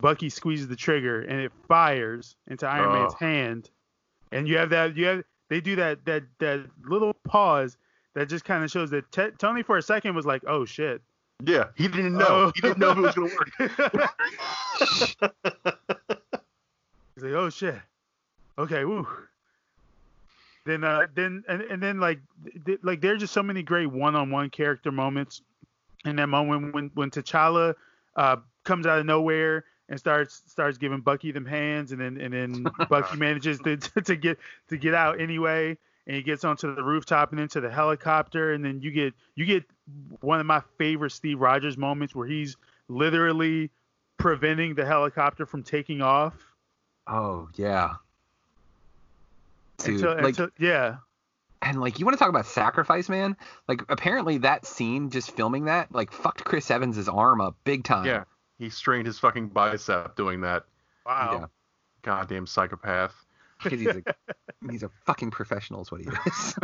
[0.00, 2.92] Bucky squeezes the trigger and it fires into Iron oh.
[2.92, 3.70] Man's hand,
[4.32, 7.76] and you have that you have they do that that that little pause
[8.14, 11.02] that just kind of shows that t- Tony for a second was like, "Oh shit."
[11.44, 12.26] Yeah, he didn't know.
[12.28, 12.52] Oh.
[12.54, 13.30] He didn't know if it was gonna
[14.00, 15.78] work.
[17.24, 17.76] Like, oh shit.
[18.58, 19.06] Okay, woo.
[20.66, 22.20] Then uh then and, and then like
[22.66, 25.40] th- like there's just so many great one-on-one character moments.
[26.04, 27.74] In that moment when when T'Challa
[28.16, 32.34] uh comes out of nowhere and starts starts giving Bucky them hands and then and
[32.34, 36.82] then Bucky manages to to get to get out anyway and he gets onto the
[36.82, 39.64] rooftop and into the helicopter and then you get you get
[40.20, 42.56] one of my favorite Steve Rogers moments where he's
[42.88, 43.70] literally
[44.18, 46.34] preventing the helicopter from taking off
[47.06, 47.94] Oh yeah.
[49.78, 50.96] Dude, until, like, until, yeah.
[51.60, 53.36] And like you want to talk about sacrifice, man?
[53.68, 58.06] Like apparently that scene, just filming that, like fucked Chris Evans' arm up big time.
[58.06, 58.24] Yeah,
[58.58, 60.64] he strained his fucking bicep doing that.
[61.06, 61.38] Wow.
[61.40, 61.46] Yeah.
[62.02, 63.14] Goddamn psychopath.
[63.62, 64.02] Because he's a
[64.70, 66.54] he's a fucking professional, is what he is.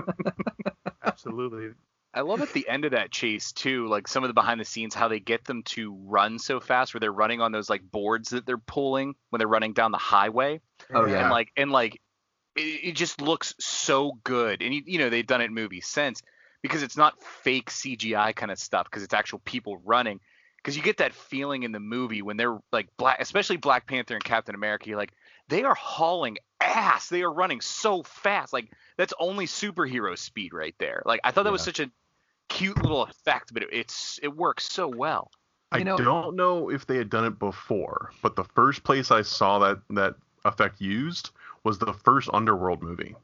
[1.04, 1.70] Absolutely.
[2.12, 4.64] I love at the end of that chase too, like some of the behind the
[4.64, 7.82] scenes, how they get them to run so fast, where they're running on those like
[7.82, 10.60] boards that they're pulling when they're running down the highway.
[10.92, 11.22] Oh, yeah.
[11.22, 12.00] and like and like
[12.56, 15.86] it, it just looks so good, and you, you know they've done it in movies
[15.86, 16.20] since
[16.62, 20.20] because it's not fake CGI kind of stuff because it's actual people running.
[20.56, 24.14] Because you get that feeling in the movie when they're like black, especially Black Panther
[24.14, 24.88] and Captain America.
[24.88, 25.12] You're like,
[25.50, 27.08] they are hauling ass.
[27.08, 28.52] They are running so fast.
[28.52, 31.02] Like that's only superhero speed right there.
[31.04, 31.90] Like I thought that was such a
[32.48, 35.30] cute little effect, but it, it's it works so well.
[35.72, 39.10] I You know- don't know if they had done it before, but the first place
[39.10, 41.30] I saw that that effect used
[41.64, 43.14] was the first Underworld movie,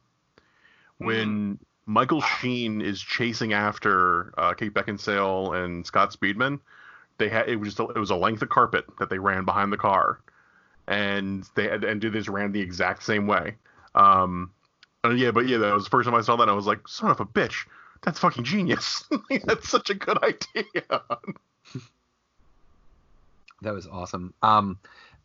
[0.99, 6.61] when Michael Sheen is chasing after uh, Kate Beckinsale and Scott Speedman.
[7.19, 9.45] They had it was just a, it was a length of carpet that they ran
[9.45, 10.21] behind the car,
[10.89, 13.55] and they and did this ran the exact same way.
[13.95, 14.51] Um,
[15.05, 16.49] yeah, but yeah, that was the first time I saw that.
[16.49, 17.67] I was like, son of a bitch,
[18.03, 19.05] that's fucking genius.
[19.45, 21.03] that's such a good idea.
[23.63, 24.35] That was awesome.
[24.43, 24.79] Um,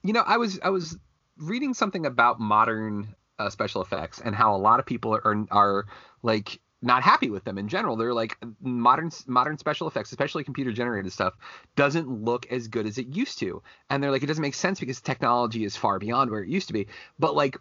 [0.04, 0.98] you know, I was I was
[1.38, 5.86] reading something about modern uh, special effects and how a lot of people are are
[6.24, 7.96] like not happy with them in general.
[7.96, 11.36] They're like modern modern special effects, especially computer generated stuff,
[11.76, 13.62] doesn't look as good as it used to.
[13.90, 16.68] And they're like, it doesn't make sense because technology is far beyond where it used
[16.68, 16.88] to be.
[17.20, 17.58] But like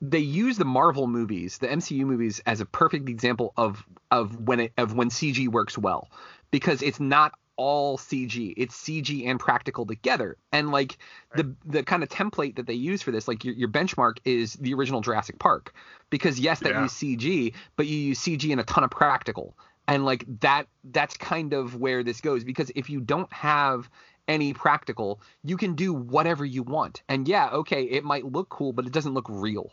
[0.00, 4.60] they use the Marvel movies, the MCU movies, as a perfect example of of when
[4.60, 6.08] it of when CG works well,
[6.50, 10.38] because it's not all CG, it's CG and practical together.
[10.50, 10.96] And like
[11.36, 14.54] the the kind of template that they use for this, like your, your benchmark is
[14.54, 15.74] the original Jurassic Park,
[16.08, 16.82] because yes, that Yeah.
[16.84, 19.56] use CG, but you use CG and a ton of practical.
[19.86, 23.90] And like that, that's kind of where this goes because if you don't have
[24.26, 27.02] any practical, you can do whatever you want.
[27.08, 29.72] And yeah, okay, it might look cool, but it doesn't look real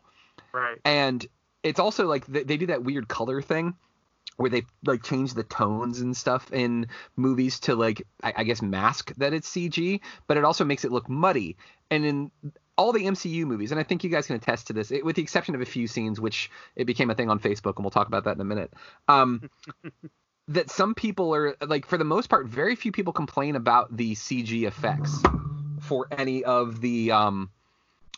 [0.53, 0.79] Right.
[0.85, 1.25] and
[1.63, 3.75] it's also like they, they do that weird color thing
[4.37, 8.61] where they like change the tones and stuff in movies to like I, I guess
[8.61, 11.57] mask that it's CG, but it also makes it look muddy.
[11.91, 12.31] And in
[12.77, 15.15] all the MCU movies, and I think you guys can attest to this, it, with
[15.15, 17.91] the exception of a few scenes, which it became a thing on Facebook, and we'll
[17.91, 18.71] talk about that in a minute.
[19.07, 19.49] Um,
[20.49, 24.13] that some people are like, for the most part, very few people complain about the
[24.13, 25.21] CG effects
[25.81, 27.49] for any of the um,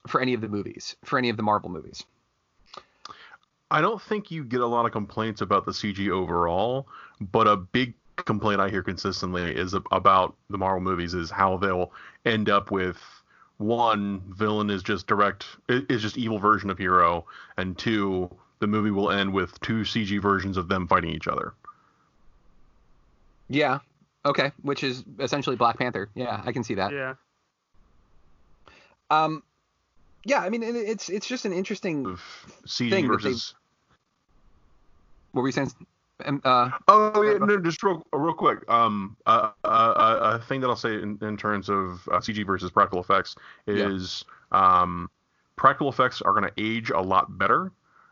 [0.08, 2.04] for any of the movies, for any of the Marvel movies.
[3.72, 6.88] I don't think you get a lot of complaints about the CG overall,
[7.20, 11.92] but a big complaint I hear consistently is about the Marvel movies is how they'll
[12.26, 12.98] end up with
[13.58, 17.26] one villain is just direct is just evil version of hero,
[17.58, 21.54] and two the movie will end with two CG versions of them fighting each other.
[23.50, 23.80] Yeah.
[24.26, 24.52] Okay.
[24.62, 26.10] Which is essentially Black Panther.
[26.16, 26.92] Yeah, I can see that.
[26.92, 27.16] Yeah.
[29.10, 29.44] Um.
[30.26, 32.18] Yeah, I mean, it's it's just an interesting
[32.66, 33.56] CG thing that versus
[35.32, 35.72] What were you saying?
[36.26, 38.70] Um, uh, Oh yeah, no, just real, real quick.
[38.70, 42.72] Um, uh, uh, a thing that I'll say in, in terms of uh, CG versus
[42.72, 43.36] practical effects
[43.68, 45.10] is, um,
[45.56, 47.72] practical effects are going to age a lot better.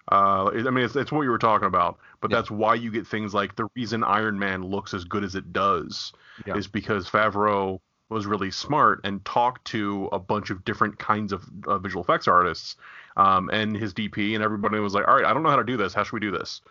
[0.09, 3.05] Uh, I mean, it's, it's what you were talking about, but that's why you get
[3.05, 6.13] things like the reason Iron Man looks as good as it does
[6.45, 6.55] Yeah.
[6.55, 11.43] is because Favreau was really smart and talked to a bunch of different kinds of
[11.67, 12.77] uh, visual effects artists,
[13.17, 15.63] um, and his DP, and everybody was like, "All right, I don't know how to
[15.65, 15.93] do this.
[15.93, 16.61] How should we do this?"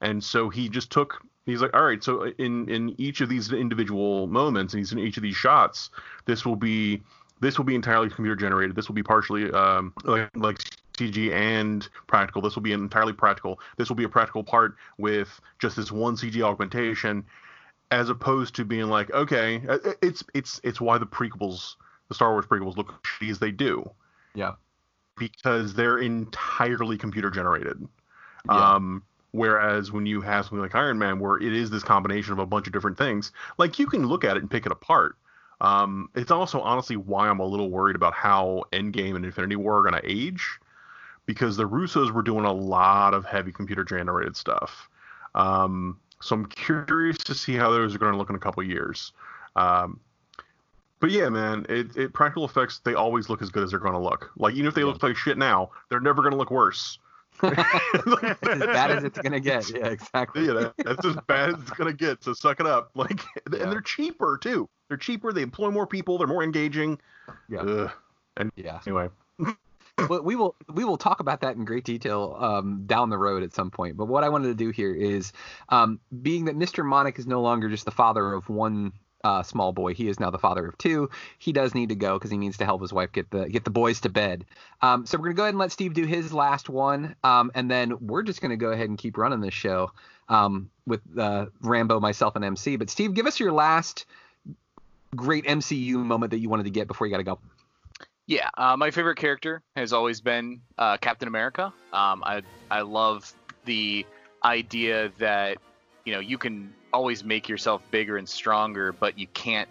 [0.00, 3.52] And so he just took he's like all right so in in each of these
[3.52, 5.90] individual moments and he's in each of these shots
[6.26, 7.02] this will be
[7.40, 10.58] this will be entirely computer generated this will be partially um like like
[10.98, 15.40] cg and practical this will be entirely practical this will be a practical part with
[15.58, 17.24] just this one cg augmentation
[17.90, 21.76] as opposed to being like okay uh, it's it's it's why the prequels
[22.08, 23.88] the star wars prequels look as shitty as they do
[24.34, 24.54] yeah.
[25.18, 27.86] because they're entirely computer generated.
[28.48, 28.74] Yeah.
[28.74, 29.02] Um,
[29.32, 32.46] whereas when you have something like Iron Man, where it is this combination of a
[32.46, 35.16] bunch of different things, like you can look at it and pick it apart.
[35.60, 39.78] Um, it's also honestly why I'm a little worried about how Endgame and Infinity War
[39.78, 40.58] are going to age,
[41.26, 44.88] because the Russos were doing a lot of heavy computer generated stuff.
[45.34, 48.62] Um, so I'm curious to see how those are going to look in a couple
[48.62, 49.12] years.
[49.56, 50.00] Um,
[51.00, 53.92] but yeah, man, it, it practical effects they always look as good as they're going
[53.92, 54.32] to look.
[54.36, 56.98] Like even if they look like shit now, they're never going to look worse.
[57.42, 57.52] As
[58.42, 59.68] bad as it's gonna get.
[59.70, 60.46] Yeah, exactly.
[60.46, 62.22] That's as bad as it's gonna get.
[62.22, 62.90] So suck it up.
[62.96, 63.20] Like,
[63.52, 63.62] Yeah.
[63.62, 64.68] and they're cheaper too.
[64.88, 65.32] They're cheaper.
[65.32, 66.18] They employ more people.
[66.18, 66.98] They're more engaging.
[67.48, 67.60] Yeah.
[67.60, 67.90] Ugh.
[68.36, 68.80] And Yeah.
[68.86, 69.08] anyway,
[70.08, 73.42] well, we will we will talk about that in great detail um, down the road
[73.42, 73.96] at some point.
[73.96, 75.32] But what I wanted to do here is,
[75.68, 76.84] um, being that Mr.
[76.84, 78.92] Monic is no longer just the father of one
[79.28, 81.10] uh, small boy, he is now the father of two.
[81.38, 83.64] He does need to go because he needs to help his wife get the get
[83.64, 84.46] the boys to bed.
[84.80, 87.70] Um, so we're gonna go ahead and let Steve do his last one, um, and
[87.70, 89.92] then we're just gonna go ahead and keep running this show
[90.30, 92.76] um, with uh, Rambo, myself, and MC.
[92.76, 94.06] But Steve, give us your last
[95.14, 97.38] great MCU moment that you wanted to get before you got to go.
[98.26, 101.72] Yeah, uh, my favorite character has always been uh, Captain America.
[101.92, 103.30] Um, I I love
[103.66, 104.06] the
[104.42, 105.58] idea that
[106.06, 109.68] you know you can always make yourself bigger and stronger, but you can't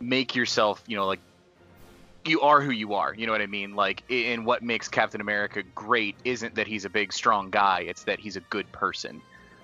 [0.00, 1.20] make yourself you know like
[2.24, 3.14] you are who you are.
[3.14, 3.74] You know what I mean?
[3.74, 7.86] Like, and what makes Captain America great isn't that he's a big, strong guy.
[7.88, 9.22] It's that he's a good person.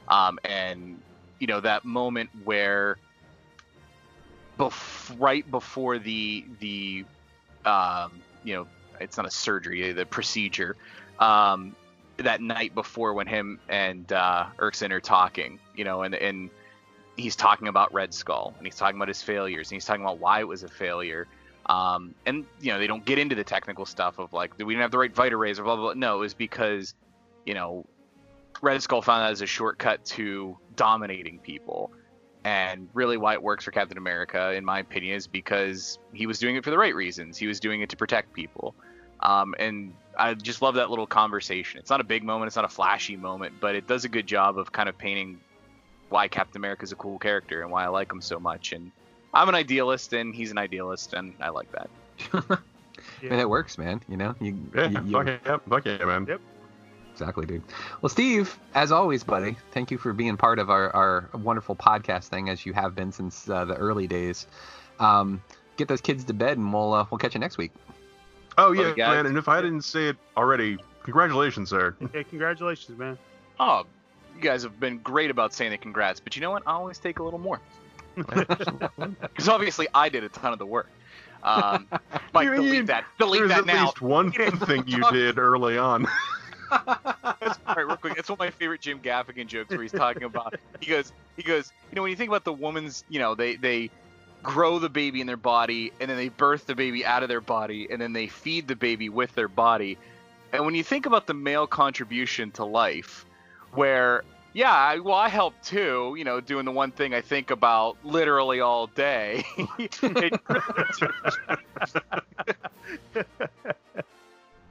[0.09, 1.01] Um, and
[1.39, 2.97] you know that moment where,
[4.59, 7.05] bef- right before the the
[7.65, 8.67] um, you know,
[9.01, 10.77] it's not a surgery, the procedure.
[11.19, 11.75] Um,
[12.19, 16.51] that night before when him and uh, are talking, you know, and and
[17.17, 20.19] he's talking about Red Skull and he's talking about his failures and he's talking about
[20.19, 21.27] why it was a failure.
[21.67, 24.83] Um, and you know, they don't get into the technical stuff of like we didn't
[24.83, 25.95] have the right Vita rays or blah blah blah.
[25.95, 26.95] No, it was because,
[27.47, 27.87] you know,
[28.61, 31.93] Red Skull found that as a shortcut to dominating people.
[32.45, 36.39] And really, why it works for Captain America, in my opinion, is because he was
[36.39, 37.39] doing it for the right reasons.
[37.39, 38.75] He was doing it to protect people.
[39.21, 41.81] Um, and I just love that little conversation.
[41.81, 44.27] It's not a big moment, it's not a flashy moment, but it does a good
[44.27, 45.41] job of kind of painting
[46.09, 48.73] why Captain America is a cool character and why I like him so much.
[48.73, 48.91] And
[49.33, 51.91] I'm an idealist, and he's an idealist, and I like that.
[53.23, 53.31] yeah.
[53.31, 54.01] And it works, man.
[54.09, 56.27] You know, you, yeah, you, you, fuck yeah, fuck yeah, man.
[56.29, 56.41] Yep.
[57.13, 57.63] Exactly, dude.
[58.01, 62.27] Well, Steve, as always, buddy, thank you for being part of our, our wonderful podcast
[62.27, 64.49] thing, as you have been since uh, the early days.
[64.99, 65.41] Um,
[65.77, 67.73] get those kids to bed, and we'll uh, we'll catch you next week.
[68.59, 69.27] Oh yeah, man.
[69.27, 71.95] And if I didn't say it already, congratulations, sir.
[72.13, 73.19] Hey, congratulations, man.
[73.61, 73.85] Oh,
[74.37, 76.63] you guys have been great about saying the congrats, but you know what?
[76.67, 77.61] I always take a little more.
[78.17, 80.89] Because obviously, I did a ton of the work.
[81.43, 81.89] Um,
[82.33, 83.05] Mike, You- delete you- that.
[83.19, 83.85] Delete There's that at now.
[83.87, 86.07] least one thing you did early on.
[86.71, 88.15] That's all right, real quick.
[88.17, 90.55] That's one of my favorite Jim Gaffigan jokes where he's talking about.
[90.81, 91.73] He goes, he goes.
[91.91, 93.91] You know, when you think about the woman's, you know, they they
[94.43, 97.41] grow the baby in their body, and then they birth the baby out of their
[97.41, 99.99] body, and then they feed the baby with their body.
[100.53, 103.25] And when you think about the male contribution to life,
[103.75, 106.15] where yeah, I, well, I help too.
[106.17, 109.45] You know, doing the one thing I think about literally all day.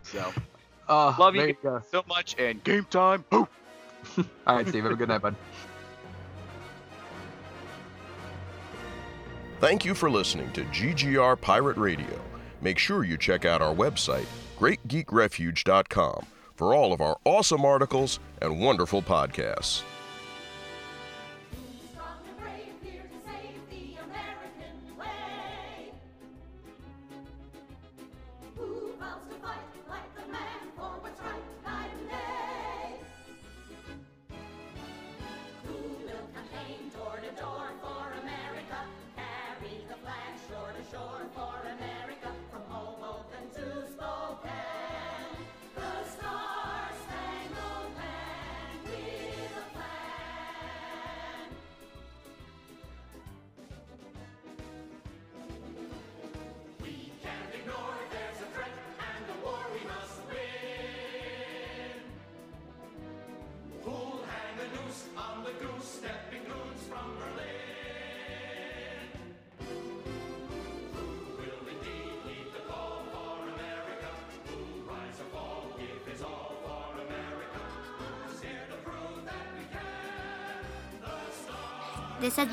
[0.03, 0.31] so,
[0.87, 3.23] Oh, love you you so much, and game time.
[3.31, 3.47] All
[4.47, 4.83] right, Steve.
[4.83, 5.35] Have a good night, bud.
[9.59, 12.19] Thank you for listening to GGR Pirate Radio.
[12.61, 14.25] Make sure you check out our website,
[14.59, 16.25] greatgeekrefuge.com,
[16.63, 19.83] for all of our awesome articles and wonderful podcasts.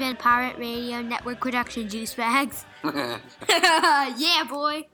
[0.00, 2.64] Been Pirate Radio Network production, Juice Bags.
[2.84, 4.86] yeah, boy.